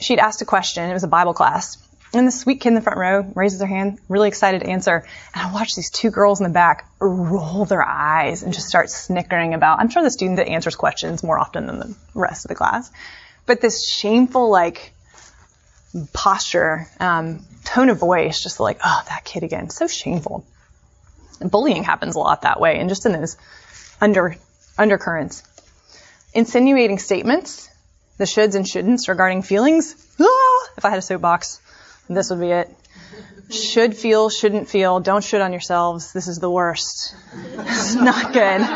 [0.00, 0.88] she'd asked a question.
[0.88, 1.78] It was a Bible class.
[2.12, 5.04] And the sweet kid in the front row raises her hand, really excited to answer.
[5.34, 8.88] And I watch these two girls in the back roll their eyes and just start
[8.88, 9.80] snickering about.
[9.80, 12.90] I'm sure the student that answers questions more often than the rest of the class.
[13.46, 14.92] But this shameful, like,
[16.12, 19.70] posture, um, tone of voice, just like, oh, that kid again.
[19.70, 20.46] So shameful.
[21.40, 23.36] And bullying happens a lot that way and just in those
[24.00, 24.36] under,
[24.78, 25.42] undercurrents.
[26.32, 27.68] Insinuating statements,
[28.18, 29.94] the shoulds and shouldn'ts regarding feelings.
[30.20, 31.60] Ah, if I had a soapbox,
[32.08, 32.70] this would be it.
[33.50, 36.12] Should feel, shouldn't feel, don't should on yourselves.
[36.12, 37.14] This is the worst.
[37.58, 38.66] It's not good.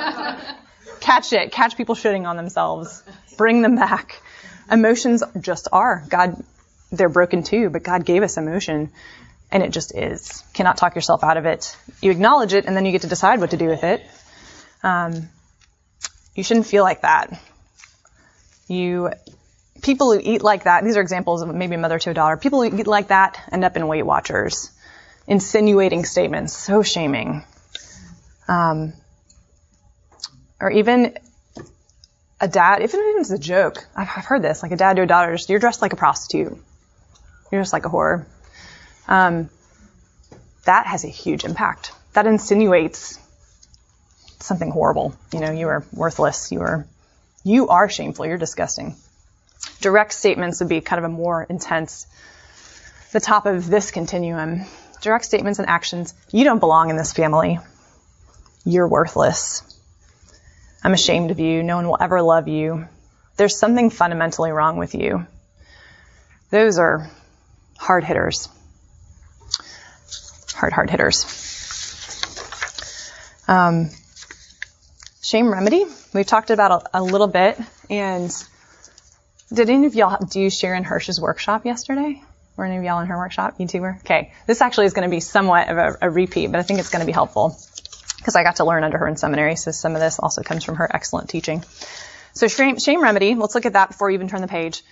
[1.00, 1.52] Catch it.
[1.52, 3.02] Catch people shooting on themselves.
[3.36, 4.20] Bring them back.
[4.70, 6.04] Emotions just are.
[6.08, 6.42] God,
[6.92, 8.90] they're broken too, but God gave us emotion
[9.50, 10.42] and it just is.
[10.52, 11.76] Cannot talk yourself out of it.
[12.02, 14.04] You acknowledge it and then you get to decide what to do with it.
[14.82, 15.28] Um,
[16.34, 17.40] you shouldn't feel like that.
[18.68, 19.10] You
[19.82, 22.36] people who eat like that, these are examples of maybe a mother to a daughter.
[22.36, 24.70] People who eat like that end up in Weight Watchers,
[25.26, 27.44] insinuating statements, so shaming.
[28.46, 28.92] Um,
[30.60, 31.16] or even
[32.40, 35.02] a dad, even if it's a joke, I've, I've heard this, like a dad to
[35.02, 36.56] a daughter, you're dressed like a prostitute.
[37.50, 38.26] You're just like a whore.
[39.06, 39.48] Um,
[40.64, 41.92] that has a huge impact.
[42.12, 43.18] That insinuates
[44.40, 45.14] something horrible.
[45.32, 46.52] You know, you are worthless.
[46.52, 46.86] You are,
[47.44, 48.26] you are shameful.
[48.26, 48.96] You're disgusting
[49.80, 52.06] direct statements would be kind of a more intense,
[53.12, 54.64] the top of this continuum.
[55.00, 56.14] Direct statements and actions.
[56.32, 57.58] You don't belong in this family.
[58.64, 59.62] You're worthless.
[60.82, 61.62] I'm ashamed of you.
[61.62, 62.88] No one will ever love you.
[63.36, 65.26] There's something fundamentally wrong with you.
[66.50, 67.08] Those are
[67.78, 68.48] hard hitters.
[70.54, 71.24] Hard, hard hitters.
[73.46, 73.90] Um,
[75.22, 75.84] shame remedy.
[76.14, 77.58] We've talked about a, a little bit,
[77.90, 78.32] and
[79.52, 82.22] did any of y'all do Sharon Hersh's workshop yesterday?
[82.56, 83.58] Were any of y'all in her workshop?
[83.58, 84.00] YouTuber?
[84.00, 84.32] Okay.
[84.46, 86.90] This actually is going to be somewhat of a, a repeat, but I think it's
[86.90, 87.58] going to be helpful
[88.16, 90.64] because I got to learn under her in seminary, so some of this also comes
[90.64, 91.62] from her excellent teaching.
[92.32, 94.82] So shame, shame remedy, let's look at that before we even turn the page.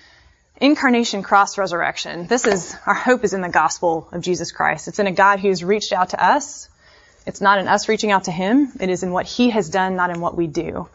[0.59, 2.27] Incarnation, cross, resurrection.
[2.27, 4.89] This is, our hope is in the gospel of Jesus Christ.
[4.89, 6.69] It's in a God who's reached out to us.
[7.27, 8.73] It's not in us reaching out to Him.
[8.81, 10.89] It is in what He has done, not in what we do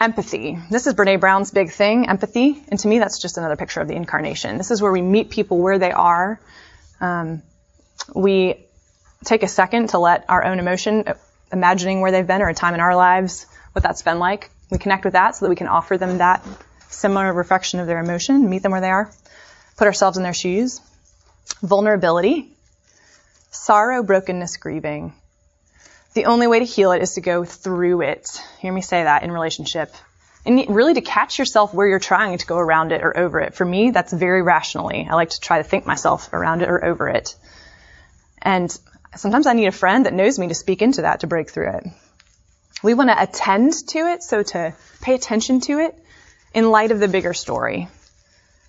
[0.00, 0.58] empathy.
[0.70, 2.62] This is Brene Brown's big thing, empathy.
[2.68, 4.58] And to me, that's just another picture of the incarnation.
[4.58, 6.38] This is where we meet people where they are.
[7.00, 7.42] Um,
[8.14, 8.66] we
[9.24, 11.04] take a second to let our own emotion,
[11.50, 14.50] imagining where they've been or a time in our lives, what that's been like.
[14.70, 16.44] We connect with that so that we can offer them that
[16.88, 19.10] similar reflection of their emotion, meet them where they are,
[19.76, 20.80] put ourselves in their shoes.
[21.62, 22.50] Vulnerability,
[23.50, 25.14] sorrow, brokenness, grieving.
[26.16, 28.42] The only way to heal it is to go through it.
[28.60, 29.94] Hear me say that in relationship.
[30.46, 33.52] And really to catch yourself where you're trying to go around it or over it.
[33.52, 35.06] For me, that's very rationally.
[35.10, 37.36] I like to try to think myself around it or over it.
[38.40, 38.74] And
[39.14, 41.68] sometimes I need a friend that knows me to speak into that to break through
[41.68, 41.86] it.
[42.82, 46.02] We want to attend to it, so to pay attention to it
[46.54, 47.88] in light of the bigger story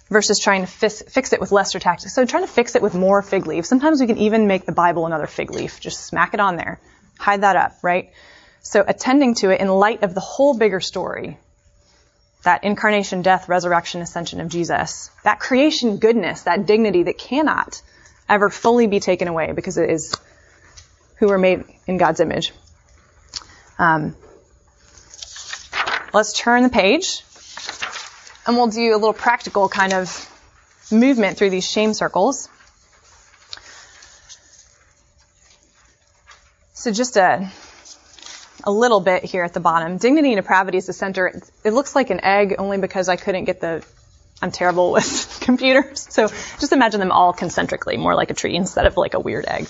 [0.09, 2.13] versus trying to fix, fix it with lesser tactics.
[2.13, 3.69] So trying to fix it with more fig leaves.
[3.69, 5.79] Sometimes we can even make the Bible another fig leaf.
[5.79, 6.81] Just smack it on there.
[7.19, 8.11] Hide that up, right?
[8.61, 11.37] So attending to it in light of the whole bigger story,
[12.43, 17.81] that incarnation, death, resurrection, ascension of Jesus, that creation goodness, that dignity that cannot
[18.29, 20.13] ever fully be taken away because it is
[21.15, 22.53] who we're made in God's image.
[23.79, 24.15] Um,
[26.13, 27.23] let's turn the page
[28.45, 30.29] and we'll do a little practical kind of
[30.91, 32.49] movement through these shame circles.
[36.77, 37.51] So just a,
[38.63, 39.97] a little bit here at the bottom.
[39.97, 41.41] Dignity and depravity is the center.
[41.63, 43.83] It looks like an egg only because I couldn't get the,
[44.43, 46.05] I'm terrible with computers.
[46.13, 49.45] So just imagine them all concentrically, more like a tree instead of like a weird
[49.47, 49.67] egg.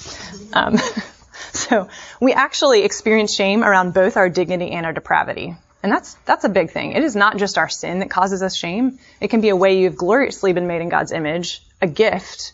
[0.51, 0.75] Um,
[1.53, 1.87] so
[2.19, 5.55] we actually experience shame around both our dignity and our depravity.
[5.81, 6.91] And that's, that's a big thing.
[6.91, 8.99] It is not just our sin that causes us shame.
[9.21, 12.51] It can be a way you've gloriously been made in God's image, a gift,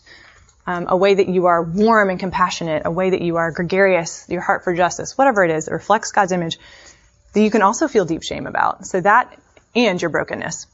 [0.66, 4.26] um, a way that you are warm and compassionate, a way that you are gregarious,
[4.28, 6.58] your heart for justice, whatever it is that reflects God's image,
[7.32, 8.86] that you can also feel deep shame about.
[8.86, 9.38] So that
[9.74, 10.66] and your brokenness.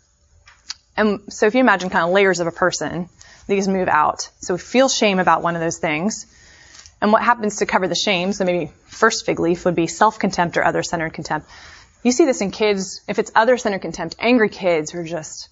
[0.97, 3.09] And so if you imagine kind of layers of a person,
[3.47, 4.29] these move out.
[4.41, 6.27] So we feel shame about one of those things.
[7.01, 10.59] And what happens to cover the shame, so maybe first fig leaf would be self-contempt
[10.59, 11.49] or other-centered contempt.
[12.03, 15.49] You see this in kids, if it's other-centered contempt, angry kids who are just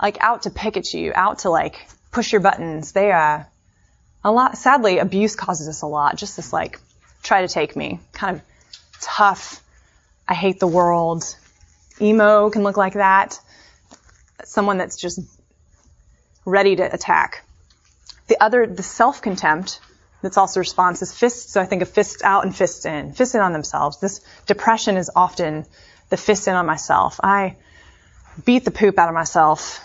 [0.00, 2.92] like out to pick at you, out to like push your buttons.
[2.92, 3.44] They, uh,
[4.26, 6.16] a lot, sadly, abuse causes us a lot.
[6.16, 6.80] Just this like,
[7.22, 8.42] try to take me, kind of
[9.00, 9.62] tough.
[10.26, 11.22] I hate the world.
[12.00, 13.38] Emo can look like that.
[14.42, 15.20] Someone that's just
[16.44, 17.44] ready to attack.
[18.26, 19.78] The other, the self-contempt
[20.22, 21.52] that's also response is fists.
[21.52, 23.12] So I think of fists out and fists in.
[23.12, 24.00] Fists in on themselves.
[24.00, 25.66] This depression is often
[26.08, 27.20] the fist in on myself.
[27.22, 27.54] I
[28.44, 29.80] beat the poop out of myself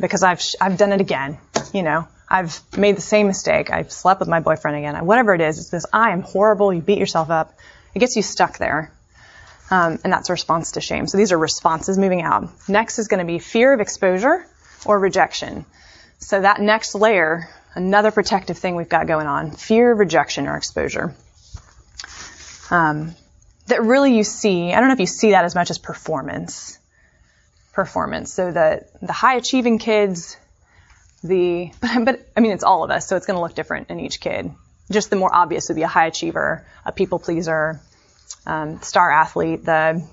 [0.00, 1.38] because I've, I've done it again.
[1.72, 3.70] You know, I've made the same mistake.
[3.70, 5.06] I've slept with my boyfriend again.
[5.06, 6.72] Whatever it is, it's this, I am horrible.
[6.72, 7.54] You beat yourself up.
[7.94, 8.92] It gets you stuck there.
[9.70, 11.06] Um, and that's a response to shame.
[11.06, 12.48] So these are responses moving out.
[12.68, 14.46] Next is going to be fear of exposure
[14.84, 15.64] or rejection.
[16.18, 20.56] So that next layer, another protective thing we've got going on, fear of rejection or
[20.56, 21.14] exposure.
[22.70, 23.14] Um,
[23.66, 26.78] that really you see, I don't know if you see that as much as performance.
[27.72, 28.32] Performance.
[28.32, 30.36] So the, the high achieving kids,
[31.26, 33.90] the, but, but, I mean, it's all of us, so it's going to look different
[33.90, 34.50] in each kid.
[34.90, 37.80] Just the more obvious would be a high achiever, a people pleaser,
[38.46, 40.06] um, star athlete, the,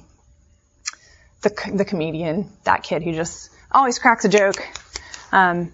[1.41, 4.56] the, the comedian, that kid who just always cracks a joke.
[5.32, 5.73] Um,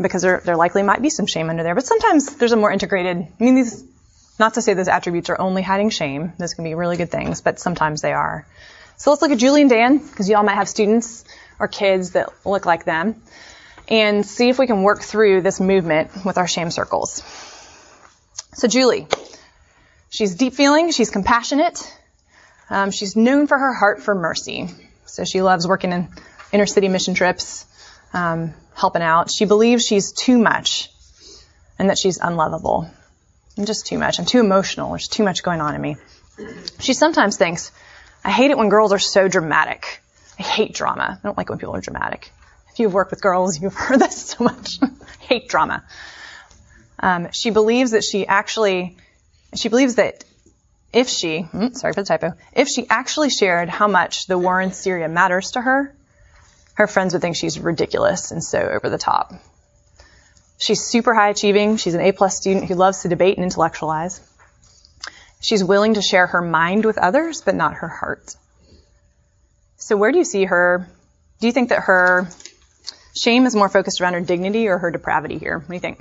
[0.00, 1.74] because there, there likely might be some shame under there.
[1.74, 3.84] But sometimes there's a more integrated, I mean, these,
[4.38, 6.32] not to say those attributes are only hiding shame.
[6.38, 8.46] Those can be really good things, but sometimes they are.
[8.96, 11.24] So let's look at Julie and Dan, because you all might have students
[11.58, 13.22] or kids that look like them,
[13.88, 17.22] and see if we can work through this movement with our shame circles.
[18.54, 19.06] So Julie,
[20.10, 21.82] she's deep feeling, she's compassionate,
[22.70, 24.68] um, she's known for her heart for mercy.
[25.06, 26.08] So she loves working in
[26.52, 27.66] inner city mission trips,
[28.14, 29.30] um, helping out.
[29.30, 30.90] She believes she's too much
[31.78, 32.90] and that she's unlovable.
[33.58, 34.18] I'm just too much.
[34.18, 34.90] I'm too emotional.
[34.90, 35.96] There's too much going on in me.
[36.78, 37.72] She sometimes thinks,
[38.24, 40.00] I hate it when girls are so dramatic.
[40.38, 41.18] I hate drama.
[41.22, 42.32] I don't like when people are dramatic.
[42.72, 44.78] If you've worked with girls, you've heard this so much.
[45.20, 45.84] hate drama.
[46.98, 48.96] Um, she believes that she actually,
[49.54, 50.24] she believes that
[50.92, 54.60] if she, hmm, sorry for the typo, if she actually shared how much the war
[54.60, 55.94] in Syria matters to her,
[56.74, 59.32] her friends would think she's ridiculous and so over the top.
[60.58, 61.76] She's super high achieving.
[61.76, 64.20] She's an A plus student who loves to debate and intellectualize.
[65.40, 68.36] She's willing to share her mind with others, but not her heart.
[69.76, 70.88] So where do you see her?
[71.40, 72.28] Do you think that her
[73.14, 75.58] shame is more focused around her dignity or her depravity here?
[75.58, 76.00] What do you think?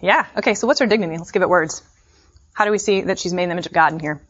[0.00, 0.26] Yeah.
[0.36, 0.54] Okay.
[0.54, 1.16] So what's her dignity?
[1.18, 1.82] Let's give it words.
[2.52, 4.20] How do we see that she's made in the image of God in here?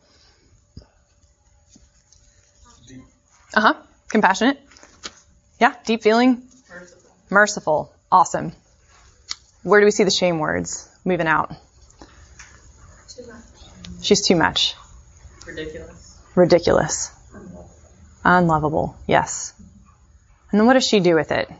[3.54, 3.74] Uh huh.
[4.08, 4.60] Compassionate.
[5.60, 5.74] Yeah.
[5.84, 6.42] Deep feeling.
[6.68, 7.10] Merciful.
[7.30, 7.92] Merciful.
[8.10, 8.52] Awesome.
[9.62, 11.50] Where do we see the shame words moving out?
[13.08, 13.36] Too much.
[14.02, 14.74] She's too much.
[15.46, 16.18] Ridiculous.
[16.34, 17.10] Ridiculous.
[17.34, 17.70] Unlovable.
[18.24, 18.96] Unlovable.
[19.06, 19.54] Yes.
[20.50, 21.50] And then what does she do with it?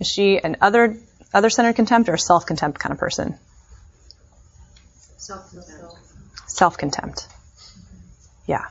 [0.00, 0.96] Is she an other
[1.32, 3.38] other centered contempt or self contempt kind of person?
[5.16, 5.94] Self-contempt.
[6.48, 7.28] Self contempt.
[8.46, 8.64] Yeah.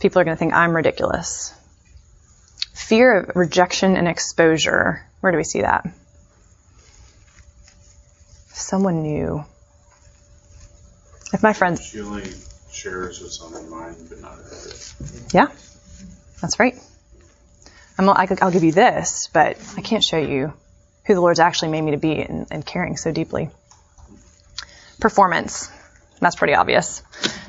[0.00, 1.54] People are going to think I'm ridiculous.
[2.74, 5.06] Fear of rejection and exposure.
[5.20, 5.86] Where do we see that?
[8.50, 9.44] If Someone new.
[11.32, 12.24] If my friends, She only
[12.72, 14.94] shares what's on her mind, but not others.
[15.32, 15.48] yeah,
[16.40, 16.74] that's right.
[17.98, 20.52] I'm, I'll give you this, but I can't show you
[21.06, 23.50] who the Lord's actually made me to be and, and caring so deeply.
[25.00, 25.70] Performance.
[26.20, 27.02] That's pretty obvious.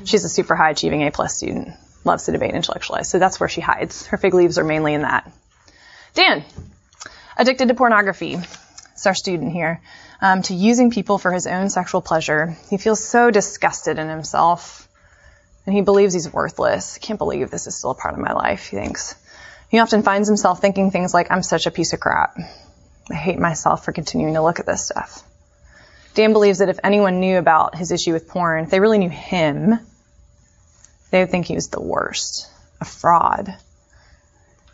[0.04, 1.68] She's a super high achieving A plus student.
[2.04, 3.08] Loves to debate and intellectualize.
[3.08, 4.06] So that's where she hides.
[4.06, 5.30] Her fig leaves are mainly in that.
[6.14, 6.44] Dan.
[7.36, 8.36] Addicted to pornography.
[8.92, 9.80] It's our student here.
[10.20, 12.56] Um, to using people for his own sexual pleasure.
[12.68, 14.88] He feels so disgusted in himself.
[15.66, 16.98] And he believes he's worthless.
[16.98, 19.14] Can't believe this is still a part of my life, he thinks.
[19.70, 22.36] He often finds himself thinking things like, I'm such a piece of crap.
[23.10, 25.22] I hate myself for continuing to look at this stuff.
[26.14, 29.10] Dan believes that if anyone knew about his issue with porn, if they really knew
[29.10, 29.78] him,
[31.10, 32.48] they would think he was the worst,
[32.80, 33.56] a fraud.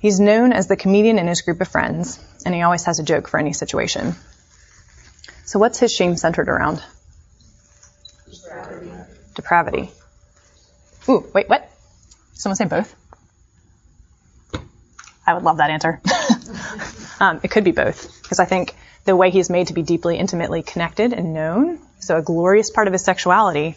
[0.00, 3.04] He's known as the comedian in his group of friends, and he always has a
[3.04, 4.14] joke for any situation.
[5.44, 6.82] So what's his shame centered around?
[9.34, 9.90] depravity.
[11.10, 11.68] Ooh, wait, what?
[12.34, 12.94] Someone say both?
[15.26, 16.00] I would love that answer.
[17.20, 20.16] um, it could be both, because I think the way he's made to be deeply,
[20.18, 23.74] intimately connected and known, so a glorious part of his sexuality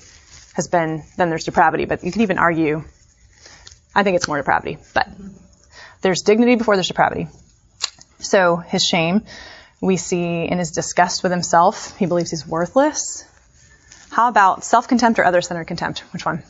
[0.53, 2.83] has been, then there's depravity, but you can even argue,
[3.95, 5.07] I think it's more depravity, but
[6.01, 7.29] there's dignity before there's depravity.
[8.19, 9.23] So his shame,
[9.81, 11.97] we see in his disgust with himself.
[11.97, 13.25] He believes he's worthless.
[14.11, 16.01] How about self-contempt or other-centered contempt?
[16.13, 16.43] Which one?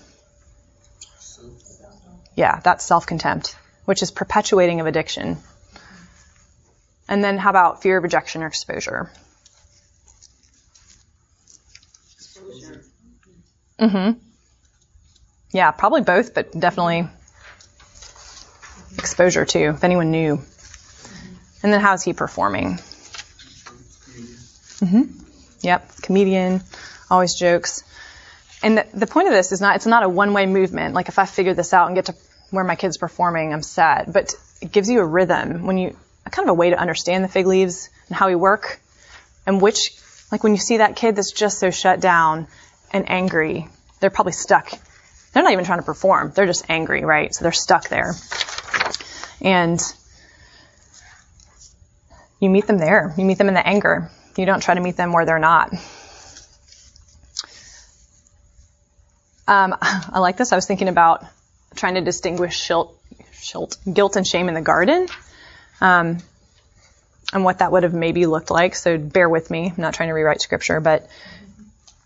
[2.36, 3.56] Yeah, that's self-contempt,
[3.86, 5.38] which is perpetuating of addiction.
[7.08, 9.12] And then how about fear of rejection or exposure?
[12.16, 12.84] Exposure.
[13.80, 14.20] Mm-hmm.
[15.52, 17.08] Yeah, probably both, but definitely
[18.98, 20.42] exposure too, if anyone knew.
[21.62, 22.80] And then how is he performing?
[24.80, 25.04] Mm-hmm.
[25.62, 26.62] Yep, comedian,
[27.10, 27.84] always jokes.
[28.64, 30.96] And the, the point of this is not, it's not a one-way movement.
[30.96, 32.16] Like if I figure this out and get to
[32.50, 34.12] where my kid's performing, I'm set.
[34.12, 35.96] But it gives you a rhythm when you,
[36.34, 38.80] kind of a way to understand the fig leaves and how we work
[39.46, 39.92] and which,
[40.32, 42.48] like when you see that kid that's just so shut down
[42.92, 43.68] and angry,
[44.00, 44.72] they're probably stuck.
[45.32, 46.32] They're not even trying to perform.
[46.34, 47.34] They're just angry, right?
[47.34, 48.14] So they're stuck there.
[49.42, 49.80] And
[52.40, 53.14] you meet them there.
[53.18, 54.10] You meet them in the anger.
[54.38, 55.74] You don't try to meet them where they're not.
[59.48, 60.52] Um, I like this.
[60.52, 61.26] I was thinking about
[61.76, 62.94] trying to distinguish shilt,
[63.34, 65.08] shilt, guilt and shame in the garden,
[65.82, 66.20] um,
[67.34, 68.76] and what that would have maybe looked like.
[68.76, 69.72] So bear with me.
[69.76, 71.08] I'm not trying to rewrite scripture, but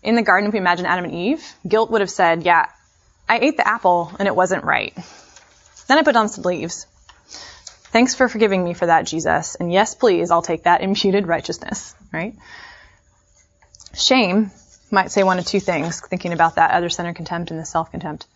[0.02, 2.66] in the garden, if we imagine Adam and Eve, guilt would have said, "Yeah,
[3.28, 4.94] I ate the apple and it wasn't right.
[5.86, 6.86] Then I put on some leaves.
[7.90, 9.54] Thanks for forgiving me for that, Jesus.
[9.54, 12.34] And yes, please, I'll take that imputed righteousness." Right?
[13.94, 14.50] Shame
[14.90, 17.90] might say one of two things, thinking about that other centered contempt and the self
[17.90, 18.26] contempt.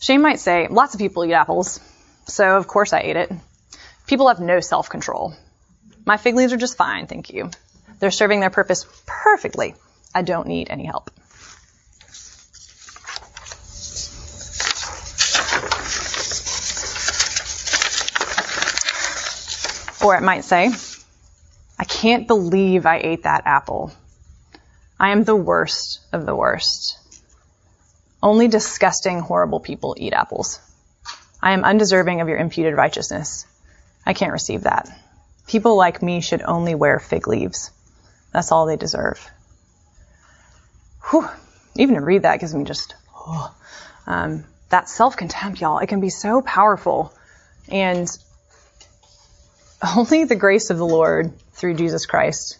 [0.00, 1.80] Shame might say, lots of people eat apples,
[2.26, 3.32] so of course I ate it.
[4.06, 5.34] People have no self control.
[6.04, 7.50] My fig leaves are just fine, thank you.
[7.98, 9.74] They're serving their purpose perfectly.
[10.14, 11.10] I don't need any help.
[20.04, 20.70] Or it might say,
[21.78, 23.92] I can't believe I ate that apple.
[24.98, 26.98] I am the worst of the worst.
[28.22, 30.58] Only disgusting, horrible people eat apples.
[31.42, 33.46] I am undeserving of your imputed righteousness.
[34.06, 34.88] I can't receive that.
[35.46, 37.70] People like me should only wear fig leaves.
[38.32, 39.30] That's all they deserve.
[41.10, 41.28] Whew.
[41.76, 43.54] Even to read that gives me just, oh.
[44.06, 45.78] um, that self-contempt, y'all.
[45.78, 47.12] It can be so powerful.
[47.68, 48.08] And
[49.96, 52.58] only the grace of the Lord through Jesus Christ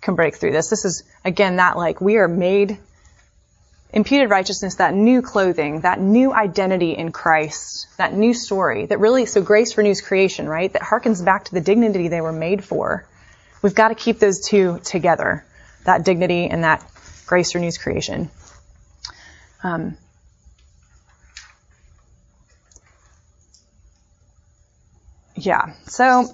[0.00, 0.70] can break through this.
[0.70, 2.78] This is, again, that like we are made
[3.92, 9.26] imputed righteousness, that new clothing, that new identity in Christ, that new story that really,
[9.26, 10.72] so grace renews creation, right?
[10.72, 13.06] That harkens back to the dignity they were made for.
[13.62, 15.44] We've got to keep those two together.
[15.84, 16.84] That dignity and that
[17.26, 18.30] grace renews creation.
[19.62, 19.96] Um,
[25.34, 26.32] yeah, so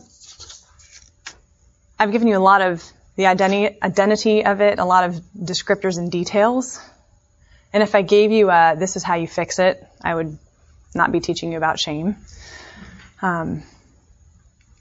[1.98, 2.84] I've given you a lot of
[3.16, 6.80] the identity, identity of it, a lot of descriptors and details.
[7.72, 10.38] And if I gave you a, this is how you fix it, I would
[10.94, 12.16] not be teaching you about shame.
[13.22, 13.62] Um,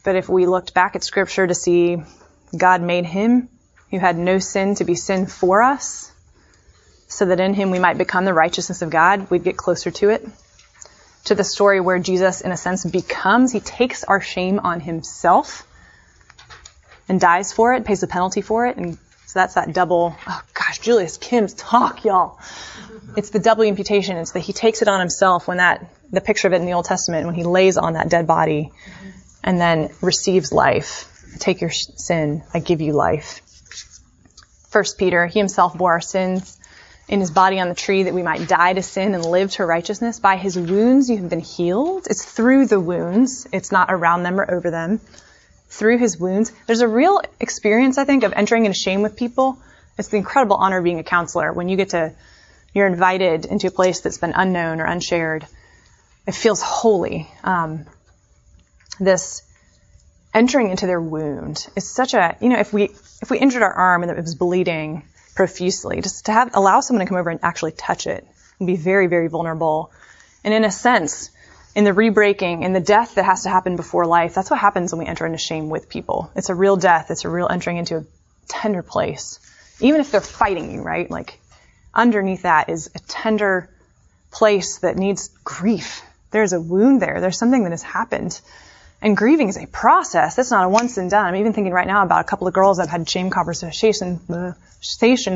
[0.03, 1.97] but if we looked back at scripture to see
[2.55, 3.49] God made him
[3.89, 6.11] who had no sin to be sin for us,
[7.07, 10.09] so that in him we might become the righteousness of God, we'd get closer to
[10.09, 10.27] it.
[11.25, 15.65] To the story where Jesus, in a sense, becomes, he takes our shame on himself
[17.07, 18.77] and dies for it, pays the penalty for it.
[18.77, 18.97] And
[19.27, 22.39] so that's that double, oh gosh, Julius Kim's talk, y'all.
[23.15, 24.17] It's the double imputation.
[24.17, 26.73] It's that he takes it on himself when that, the picture of it in the
[26.73, 28.71] Old Testament, when he lays on that dead body
[29.43, 31.11] and then receives life.
[31.39, 33.41] Take your sin, I give you life.
[34.69, 36.59] First Peter, he himself bore our sins
[37.07, 39.65] in his body on the tree that we might die to sin and live to
[39.65, 40.19] righteousness.
[40.19, 42.07] By his wounds you have been healed.
[42.09, 43.47] It's through the wounds.
[43.51, 44.99] It's not around them or over them
[45.69, 46.51] through his wounds.
[46.67, 49.57] There's a real experience, I think, of entering into shame with people.
[49.97, 52.13] It's the incredible honor of being a counselor when you get to,
[52.73, 55.47] you're invited into a place that's been unknown or unshared.
[56.27, 57.29] It feels holy.
[57.43, 57.85] Um,
[58.99, 59.43] this
[60.33, 62.85] entering into their wound is such a, you know, if we,
[63.21, 65.03] if we injured our arm and it was bleeding
[65.35, 68.27] profusely, just to have, allow someone to come over and actually touch it
[68.59, 69.91] and be very, very vulnerable.
[70.43, 71.31] And in a sense,
[71.75, 74.33] in the rebreaking, in the death that has to happen before life.
[74.33, 76.31] That's what happens when we enter into shame with people.
[76.35, 77.11] It's a real death.
[77.11, 78.05] It's a real entering into a
[78.47, 79.39] tender place.
[79.81, 81.11] Even if they're fighting you, right?
[81.11, 81.37] Like,
[81.93, 83.69] underneath that is a tender
[84.31, 86.01] place that needs grief.
[86.31, 87.19] There's a wound there.
[87.19, 88.39] There's something that has happened.
[89.01, 90.35] And grieving is a process.
[90.35, 91.25] That's not a once and done.
[91.25, 94.53] I'm even thinking right now about a couple of girls I've had shame conversations uh,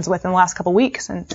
[0.09, 1.09] with in the last couple of weeks.
[1.09, 1.27] And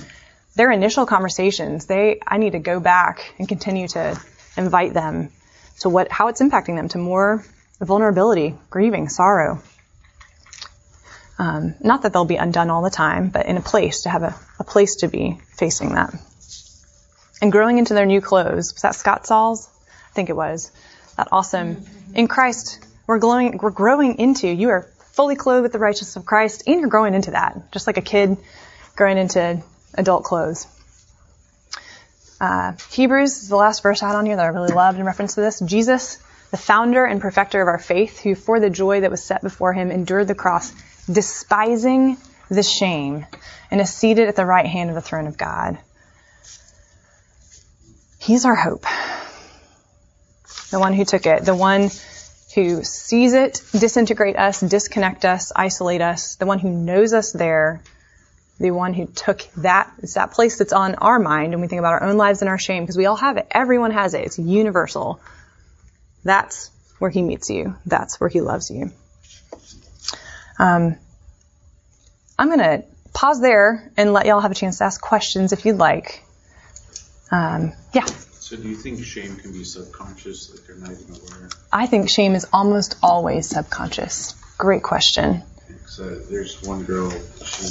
[0.55, 4.19] their initial conversations, they, I need to go back and continue to
[4.57, 5.31] invite them
[5.79, 7.45] to what, how it's impacting them to more
[7.79, 9.61] vulnerability, grieving, sorrow.
[11.37, 14.23] Um, not that they'll be undone all the time, but in a place to have
[14.23, 16.13] a, a place to be facing that.
[17.41, 18.73] And growing into their new clothes.
[18.73, 19.69] Was that Scott Sauls?
[19.87, 20.71] I think it was.
[21.17, 21.85] That awesome.
[22.13, 26.25] In Christ, we're glowing, we're growing into, you are fully clothed with the righteousness of
[26.25, 27.71] Christ, and you're growing into that.
[27.71, 28.37] Just like a kid
[28.95, 29.61] growing into
[29.95, 30.67] adult clothes.
[32.39, 35.05] Uh, Hebrews is the last verse I had on here that I really loved in
[35.05, 35.59] reference to this.
[35.59, 36.17] Jesus,
[36.51, 39.73] the founder and perfecter of our faith, who for the joy that was set before
[39.73, 40.71] him endured the cross,
[41.11, 42.17] despising
[42.49, 43.25] the shame,
[43.71, 45.77] and is seated at the right hand of the throne of God.
[48.19, 48.85] He's our hope.
[50.71, 51.89] The one who took it, the one
[52.55, 57.81] who sees it disintegrate us, disconnect us, isolate us, the one who knows us there,
[58.59, 61.79] the one who took that, it's that place that's on our mind and we think
[61.79, 63.47] about our own lives and our shame because we all have it.
[63.51, 64.21] Everyone has it.
[64.21, 65.19] It's universal.
[66.23, 67.75] That's where he meets you.
[67.85, 68.91] That's where he loves you.
[70.57, 70.95] Um,
[72.39, 75.65] I'm going to pause there and let y'all have a chance to ask questions if
[75.65, 76.23] you'd like.
[77.31, 78.05] Um, yeah.
[78.05, 81.49] So do you think shame can be subconscious, like they're not even aware?
[81.73, 84.33] I think shame is almost always subconscious.
[84.57, 85.43] Great question.
[85.87, 87.67] So there's one girl she,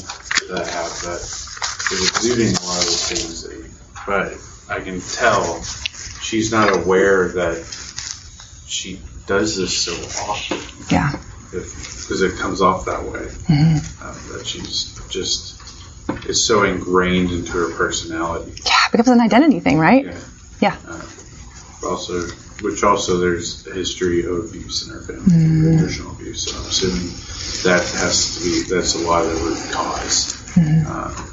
[0.49, 3.71] that I have that is exuding a lot of the things that you,
[4.07, 4.39] but
[4.69, 5.63] I can tell
[6.23, 7.65] she's not aware that
[8.67, 9.93] she does this so
[10.31, 10.59] often.
[10.91, 11.13] Yeah.
[11.51, 13.29] Because it comes off that way.
[14.03, 15.61] Um, that she's just,
[16.27, 18.53] it's so ingrained into her personality.
[18.67, 20.07] Yeah, it becomes an identity thing, right?
[20.07, 20.21] Yeah.
[20.61, 20.77] Yeah.
[21.85, 22.27] Also,
[22.61, 26.51] which also there's a history of abuse in her family, traditional abuse.
[26.51, 27.09] So I'm assuming
[27.65, 31.27] that has to be that's a lot of the root cause uh,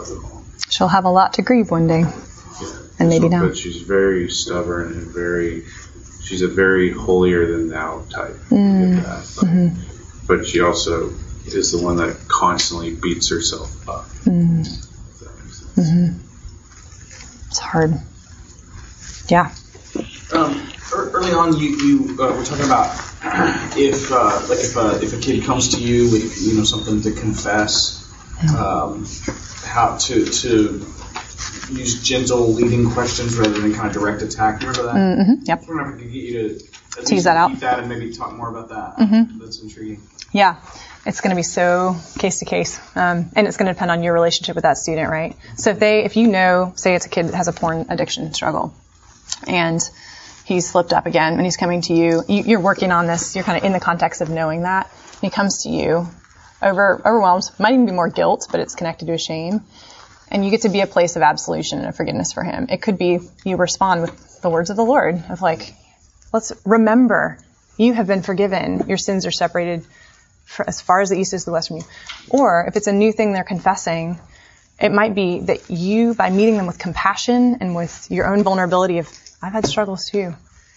[0.00, 0.42] of it all.
[0.68, 2.00] She'll have a lot to grieve one day.
[2.00, 2.68] Yeah.
[2.98, 3.46] And maybe So- now.
[3.48, 5.64] But she's very stubborn and very.
[6.22, 8.34] She's a very holier than thou type.
[8.50, 9.02] Mm.
[9.02, 9.04] That.
[9.36, 10.26] But, Mm-hmm.
[10.26, 11.10] but she also
[11.44, 14.06] is the one that constantly beats herself up.
[14.24, 14.60] Mm.
[14.66, 16.20] If that makes sense.
[17.48, 17.92] It's hard.
[19.28, 19.52] Yeah.
[20.34, 22.92] Um, early on, you, you uh, were talking about
[23.76, 27.00] if uh, like if uh, if a kid comes to you with you know something
[27.02, 28.02] to confess,
[28.56, 29.06] um,
[29.64, 30.86] how to to
[31.70, 34.60] use gentle leading questions rather than kind of direct attack.
[34.60, 34.94] Remember that?
[35.26, 35.58] hmm Yep.
[35.58, 36.64] I was wondering if I could get you to
[37.04, 37.58] Tease that out.
[37.60, 38.96] that and maybe talk more about that.
[38.98, 39.40] Mhm.
[39.40, 40.00] That's intriguing.
[40.32, 40.56] Yeah.
[41.06, 42.78] It's going to be so case to case.
[42.96, 45.36] Um, and it's going to depend on your relationship with that student, right?
[45.56, 48.32] So if they, if you know, say it's a kid that has a porn addiction
[48.32, 48.72] struggle
[49.48, 49.80] and
[50.44, 53.44] he's slipped up again and he's coming to you, you you're working on this, you're
[53.44, 54.90] kind of in the context of knowing that.
[55.20, 56.08] He comes to you
[56.62, 59.62] over, overwhelmed, might even be more guilt, but it's connected to a shame.
[60.30, 62.66] And you get to be a place of absolution and of forgiveness for him.
[62.70, 65.74] It could be you respond with the words of the Lord of like,
[66.32, 67.38] let's remember
[67.76, 68.84] you have been forgiven.
[68.88, 69.84] Your sins are separated
[70.66, 71.84] as far as the east is the west from you.
[72.30, 74.18] Or if it's a new thing they're confessing,
[74.80, 78.98] it might be that you, by meeting them with compassion and with your own vulnerability
[78.98, 79.08] of,
[79.44, 80.34] I've had struggles too.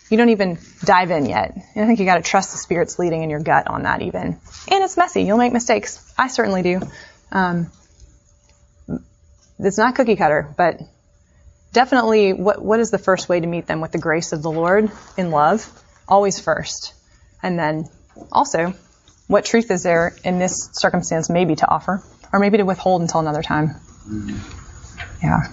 [0.09, 1.53] You don't even dive in yet.
[1.75, 4.01] And I think you got to trust the Spirit's leading in your gut on that
[4.01, 4.39] even.
[4.69, 5.23] And it's messy.
[5.23, 6.13] You'll make mistakes.
[6.17, 6.81] I certainly do.
[7.31, 7.71] Um,
[9.59, 10.81] it's not cookie cutter, but
[11.71, 14.51] definitely what, what is the first way to meet them with the grace of the
[14.51, 15.65] Lord in love?
[16.07, 16.93] Always first.
[17.41, 17.85] And then
[18.31, 18.73] also,
[19.27, 22.03] what truth is there in this circumstance maybe to offer?
[22.33, 23.75] Or maybe to withhold until another time?
[25.23, 25.51] Yeah.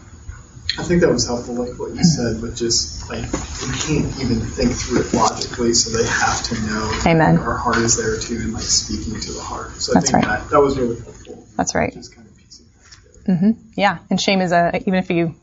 [0.77, 2.03] I think that was helpful, like what you mm-hmm.
[2.03, 6.55] said, but just like we can't even think through it logically, so they have to
[6.67, 7.39] know Amen.
[7.39, 9.81] our heart is there too, and like speaking to the heart.
[9.81, 10.41] So I That's think right.
[10.41, 11.47] that that was really helpful.
[11.57, 11.93] That's right.
[11.93, 13.53] Just kind of piecing that together.
[13.55, 13.71] Mm-hmm.
[13.77, 13.99] Yeah.
[14.11, 15.35] And shame is a, even if you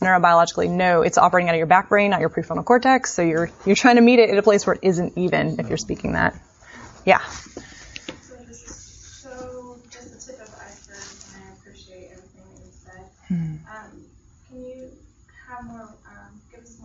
[0.00, 3.50] neurobiologically know it's operating out of your back brain, not your prefrontal cortex, so you're,
[3.64, 5.76] you're trying to meet it at a place where it isn't even if you're mm-hmm.
[5.76, 6.38] speaking that.
[7.04, 7.20] Yeah.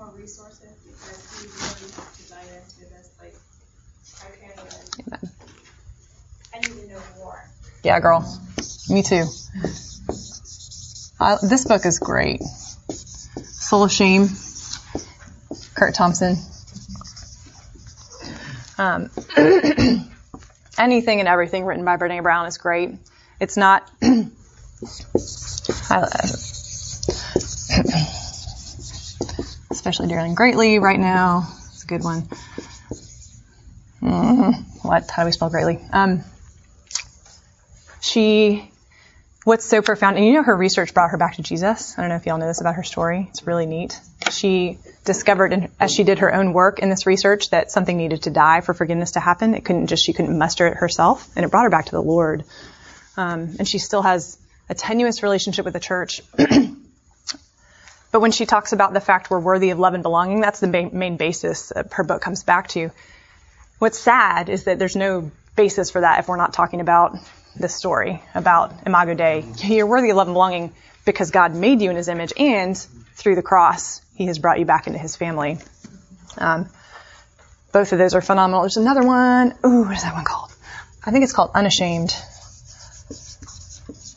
[0.04, 3.10] More resources because we really have to dive into this.
[3.22, 3.36] Like,
[4.22, 4.60] I can't
[5.00, 5.30] even.
[6.54, 7.42] I need to know more.
[7.84, 8.40] Yeah, girl.
[8.90, 9.24] Me too.
[11.22, 12.42] Uh, this book is great.
[12.42, 14.28] Soul of Shame.
[15.74, 16.36] Curt Thompson.
[18.78, 19.10] Um,
[20.78, 22.92] anything and everything written by Brene Brown is great.
[23.40, 23.90] It's not
[25.90, 26.08] I,
[29.84, 31.46] especially Daring Greatly right now.
[31.68, 32.22] It's a good one.
[34.02, 35.12] Mm, what?
[35.12, 35.78] How do we spell Greatly?
[35.92, 36.24] Um,
[38.00, 38.72] she,
[39.44, 41.98] what's so profound, and you know her research brought her back to Jesus.
[41.98, 43.28] I don't know if y'all know this about her story.
[43.32, 44.00] It's really neat.
[44.32, 48.24] She discovered, in, as she did her own work in this research, that something needed
[48.24, 49.54] to die for forgiveness to happen.
[49.54, 52.02] It couldn't just, she couldn't muster it herself, and it brought her back to the
[52.02, 52.46] Lord.
[53.18, 54.38] Um, and she still has
[54.70, 56.22] a tenuous relationship with the church.
[58.14, 60.68] but when she talks about the fact we're worthy of love and belonging, that's the
[60.68, 62.92] main, main basis her book comes back to.
[63.80, 67.18] What's sad is that there's no basis for that if we're not talking about
[67.56, 69.44] this story about Imago Dei.
[69.64, 70.74] You're worthy of love and belonging
[71.06, 72.78] because God made you in His image, and
[73.16, 75.58] through the cross, He has brought you back into His family.
[76.38, 76.70] Um,
[77.72, 78.62] both of those are phenomenal.
[78.62, 79.56] There's another one.
[79.66, 80.52] Ooh, what is that one called?
[81.04, 82.16] I think it's called Unashamed.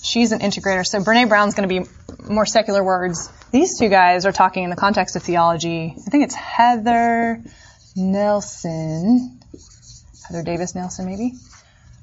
[0.06, 0.86] She's an integrator.
[0.86, 1.88] So Brene Brown's going to be
[2.30, 3.28] more secular words.
[3.50, 5.94] These two guys are talking in the context of theology.
[5.96, 7.42] I think it's Heather
[7.96, 9.40] Nelson.
[10.28, 11.32] Heather Davis Nelson, maybe.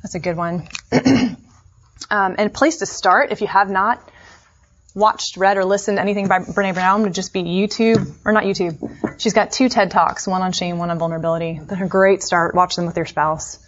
[0.01, 0.67] That's a good one.
[0.91, 1.37] um,
[2.09, 4.01] and a place to start, if you have not
[4.93, 8.43] watched, read, or listened to anything by Brene Brown, would just be YouTube, or not
[8.43, 9.19] YouTube.
[9.19, 11.59] She's got two TED Talks, one on shame, one on vulnerability.
[11.63, 12.53] They're a great start.
[12.53, 13.59] Watch them with your spouse.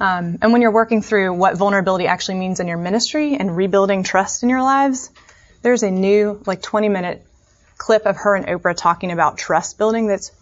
[0.00, 4.04] Um, and when you're working through what vulnerability actually means in your ministry and rebuilding
[4.04, 5.10] trust in your lives,
[5.62, 7.24] there's a new, like 20 minute
[7.76, 10.32] clip of her and Oprah talking about trust building that's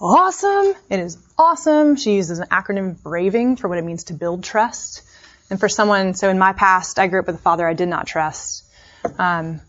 [0.00, 0.74] awesome.
[0.90, 1.96] It is awesome.
[1.96, 5.02] She uses an acronym BRAVING for what it means to build trust.
[5.50, 7.88] And for someone, so in my past, I grew up with a father I did
[7.88, 8.64] not trust.
[9.18, 9.60] Um,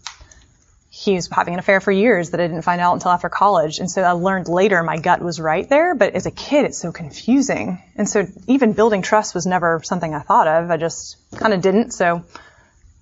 [0.97, 3.79] he was having an affair for years that I didn't find out until after college.
[3.79, 6.77] And so I learned later my gut was right there, but as a kid, it's
[6.77, 7.83] so confusing.
[7.97, 10.71] And so even building trust was never something I thought of.
[10.71, 11.91] I just kind of didn't.
[11.91, 12.23] So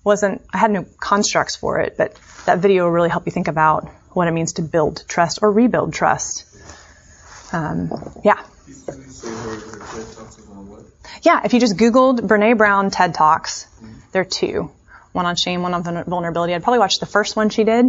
[0.02, 3.46] wasn't, I had no constructs for it, but that video will really help you think
[3.46, 6.46] about what it means to build trust or rebuild trust.
[7.52, 7.92] Um,
[8.24, 8.42] yeah.
[11.22, 13.68] Yeah, if you just Googled Brene Brown TED Talks,
[14.10, 14.72] there are two.
[15.14, 16.54] One on shame, one on vulnerability.
[16.54, 17.86] I'd probably watch the first one she did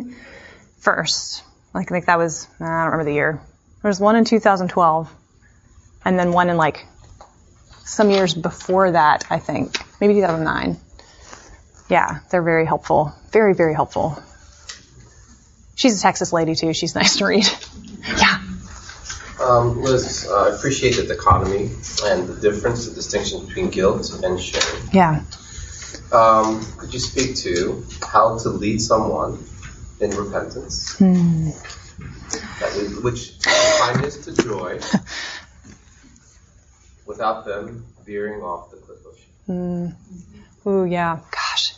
[0.78, 1.43] first.
[1.73, 3.41] Like, I think that was, I don't remember the year.
[3.82, 5.11] There was one in 2012,
[6.05, 6.86] and then one in like
[7.84, 9.76] some years before that, I think.
[9.99, 10.78] Maybe 2009.
[11.89, 13.11] Yeah, they're very helpful.
[13.32, 14.21] Very, very helpful.
[15.73, 16.76] She's a Texas lady too.
[16.76, 17.47] She's nice to read.
[18.19, 18.39] yeah.
[19.41, 21.71] Um, Liz, uh, I appreciate the dichotomy
[22.03, 24.89] and the difference, the distinction between guilt and shame.
[24.93, 25.23] Yeah.
[26.16, 29.43] Um, could you speak to how to lead someone
[29.99, 31.49] in repentance, Hmm.
[32.59, 34.80] that is, which kindness to joy,
[37.05, 39.95] without them veering off the cliff of shame?
[40.68, 41.20] Ooh, yeah.
[41.32, 41.74] Gosh.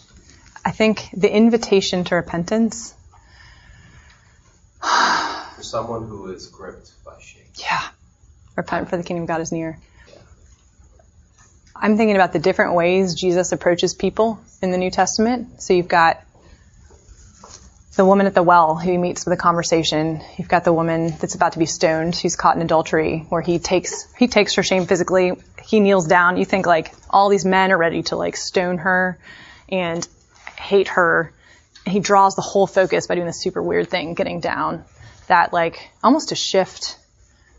[0.63, 2.93] I think the invitation to repentance,
[4.81, 7.43] For someone who is gripped by shame.
[7.55, 7.81] yeah.
[8.55, 9.79] Repent for the kingdom of God is near.
[11.79, 15.61] I'm thinking about the different ways Jesus approaches people in the New Testament.
[15.61, 16.21] So you've got
[17.95, 20.21] the woman at the well who he meets with a conversation.
[20.37, 23.59] You've got the woman that's about to be stoned, who's caught in adultery, where he
[23.59, 25.33] takes he takes her shame physically.
[25.63, 26.37] He kneels down.
[26.37, 29.19] You think like all these men are ready to like stone her
[29.69, 30.07] and
[30.57, 31.31] hate her.
[31.85, 34.83] He draws the whole focus by doing this super weird thing, getting down.
[35.27, 36.97] That like almost to shift,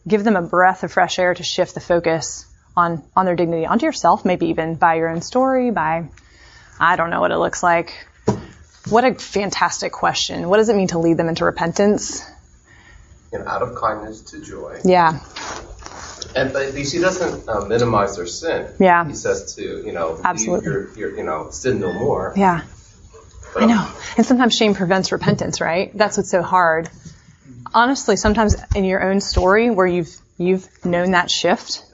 [0.07, 2.48] give them a breath of fresh air to shift the focus
[2.79, 6.09] on on their dignity, onto yourself, maybe even by your own story, by
[6.81, 7.93] I don't know what it looks like.
[8.89, 10.49] What a fantastic question.
[10.49, 12.25] What does it mean to lead them into repentance?
[13.33, 14.81] Know, out of kindness to joy.
[14.85, 15.21] Yeah,
[16.35, 18.73] And but he he doesn't uh, minimize their sin.
[18.81, 19.07] Yeah.
[19.07, 20.65] He says to you know, Absolutely.
[20.71, 22.33] your, your you know, sin no more.
[22.37, 22.63] yeah.
[23.53, 23.91] But I know.
[24.17, 25.91] And sometimes shame prevents repentance, right?
[25.97, 26.89] That's what's so hard.
[27.75, 31.85] Honestly, sometimes in your own story where you've you've known that shift,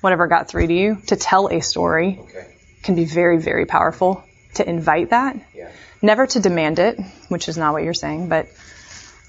[0.00, 2.46] whatever got through to you, to tell a story Okay.
[2.82, 4.24] can be very, very powerful.
[4.54, 5.68] To invite that, Yeah.
[6.02, 6.98] never to demand it,
[7.28, 8.48] which is not what you're saying, but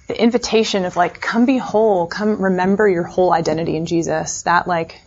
[0.08, 4.42] the invitation of like, come be whole, come remember your whole identity in Jesus.
[4.44, 5.00] That like,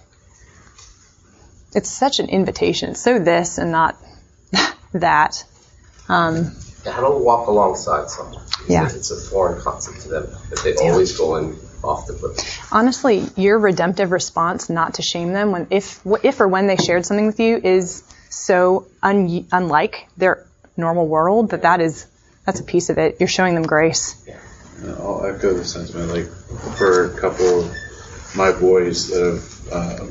[1.75, 2.91] it's such an invitation.
[2.91, 3.97] It's so this and not
[4.93, 5.45] that.
[6.09, 6.53] Um,
[6.87, 8.43] Yeah, How to walk alongside someone.
[8.69, 8.85] Yeah.
[8.87, 12.73] It's a foreign concept to them, but they always go in off the cliff.
[12.73, 17.07] honestly, your redemptive response not to shame them when if if or when they shared
[17.07, 20.45] something with you is so un, unlike their
[20.77, 22.07] normal world that that is
[22.45, 23.17] that's a piece of it.
[23.21, 24.17] You're showing them grace.
[24.99, 26.11] I'll echo the sentiment.
[26.11, 26.27] Like
[26.77, 27.77] for a couple of
[28.37, 30.11] my boys that have um,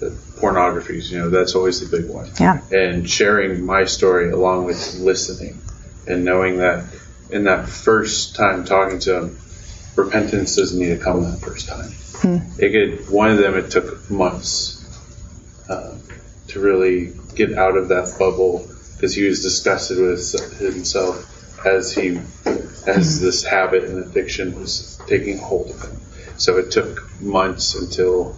[0.00, 2.30] the pornographies, you know, that's always the big one.
[2.40, 2.60] Yeah.
[2.72, 5.60] And sharing my story along with listening
[6.08, 6.84] and knowing that
[7.30, 9.38] in that first time talking to him,
[9.96, 11.90] repentance doesn't need to come that first time.
[11.90, 12.38] Hmm.
[12.60, 14.76] It could one of them it took months
[15.68, 15.96] uh,
[16.48, 22.20] to really get out of that bubble because he was disgusted with himself as he
[22.86, 23.24] as hmm.
[23.24, 26.00] this habit and addiction was taking hold of him.
[26.36, 28.36] So it took months until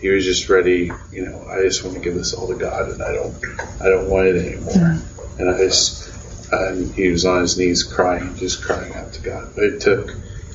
[0.00, 0.90] he was just ready.
[1.12, 3.34] You know, I just want to give this all to God, and I don't,
[3.80, 4.72] I don't want it anymore.
[4.72, 5.40] Hmm.
[5.40, 6.10] And I just,
[6.52, 9.52] and he was on his knees crying, just crying out to God.
[9.54, 10.10] But it took,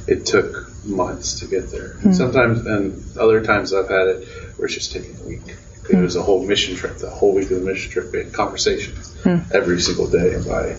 [0.07, 1.91] it took months to get there.
[1.93, 2.13] And hmm.
[2.13, 4.27] sometimes, and other times I've had it
[4.57, 5.55] where it's just taking a week.
[5.89, 6.25] It was a hmm.
[6.25, 6.97] whole mission trip.
[6.97, 9.37] The whole week of the mission trip, we had conversations hmm.
[9.53, 10.33] every single day.
[10.33, 10.73] And by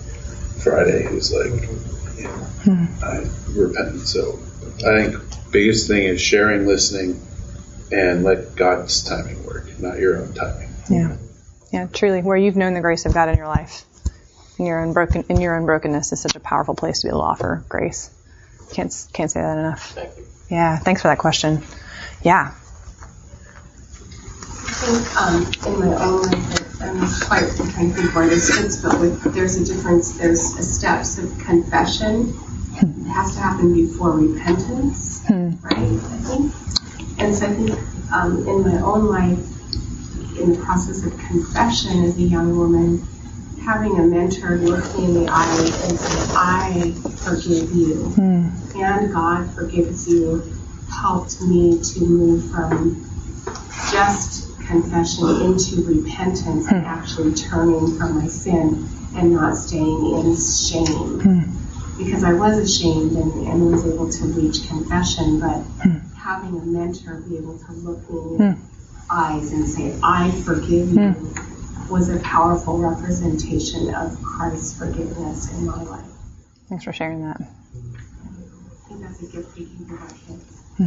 [0.62, 1.62] Friday, he was like,
[2.18, 4.00] you know, I repent.
[4.00, 4.38] So
[4.86, 7.20] I think biggest thing is sharing, listening,
[7.92, 10.68] and let God's timing work, not your own timing.
[10.90, 11.16] Yeah.
[11.72, 13.84] Yeah, truly, where you've known the grace of God in your life,
[14.58, 17.10] in your own broken, in your own brokenness, is such a powerful place to be
[17.10, 18.10] able to offer grace.
[18.72, 19.92] Can't can't say that enough.
[19.92, 20.26] Thank you.
[20.48, 21.62] Yeah, thanks for that question.
[22.22, 22.54] Yeah,
[24.66, 28.28] I think um, in my own life, I'm not quite I'm trying to think where
[28.28, 30.18] this fits, but with, there's a difference.
[30.18, 32.38] There's a steps of confession.
[32.76, 35.54] It has to happen before repentance, right?
[35.72, 36.54] I think.
[37.18, 37.70] And so I think
[38.12, 39.38] um, in my own life,
[40.38, 43.06] in the process of confession as a young woman,
[43.66, 46.92] having a mentor look me in the eye and say, I
[47.24, 48.48] forgive you, hmm.
[48.76, 50.40] and God forgives you,
[50.88, 53.04] helped me to move from
[53.90, 56.86] just confession into repentance and hmm.
[56.86, 61.20] actually turning from my sin and not staying in shame.
[61.20, 61.98] Hmm.
[61.98, 65.64] Because I was ashamed and, and was able to reach confession, but
[66.16, 68.58] having a mentor be able to look me in the
[69.10, 71.16] eyes and say, I forgive you,
[71.88, 76.04] was a powerful representation of Christ's forgiveness in my life.
[76.68, 77.40] thanks for sharing that.
[77.40, 80.08] I think that's a gift we can give our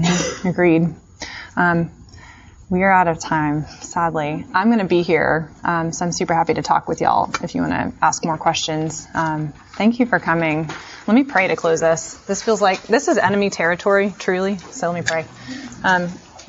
[0.02, 0.46] kids.
[0.46, 0.94] Agreed.
[1.56, 1.92] Um,
[2.70, 4.46] we are out of time, sadly.
[4.54, 7.56] I'm going to be here, um, so I'm super happy to talk with y'all if
[7.56, 9.08] you want to ask more questions.
[9.16, 10.70] Um, thank you for coming.
[11.08, 12.14] Let me pray to close this.
[12.28, 14.60] This feels like this is enemy territory, truly.
[14.60, 15.26] So let me pray.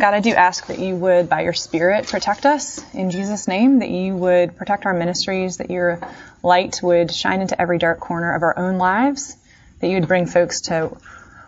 [0.00, 3.80] God, I do ask that you would, by your Spirit, protect us in Jesus' name,
[3.80, 6.00] that you would protect our ministries, that your
[6.42, 9.36] light would shine into every dark corner of our own lives,
[9.78, 10.96] that you would bring folks to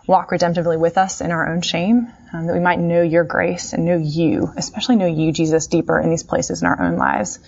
[0.05, 3.73] walk redemptively with us in our own shame, um, that we might know your grace
[3.73, 7.39] and know you, especially know you, Jesus, deeper in these places in our own lives.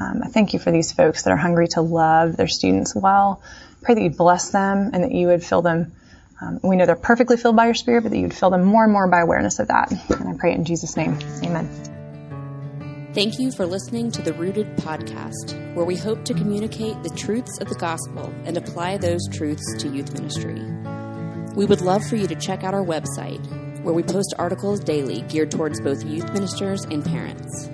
[0.00, 3.42] Um, I thank you for these folks that are hungry to love their students well.
[3.82, 5.92] Pray that you'd bless them and that you would fill them.
[6.40, 8.84] Um, we know they're perfectly filled by your Spirit, but that you'd fill them more
[8.84, 9.90] and more by awareness of that.
[9.90, 11.18] And I pray in Jesus' name.
[11.44, 11.68] Amen.
[13.14, 17.58] Thank you for listening to the Rooted podcast, where we hope to communicate the truths
[17.60, 20.62] of the gospel and apply those truths to youth ministry.
[21.56, 23.44] We would love for you to check out our website,
[23.82, 27.68] where we post articles daily geared towards both youth ministers and parents.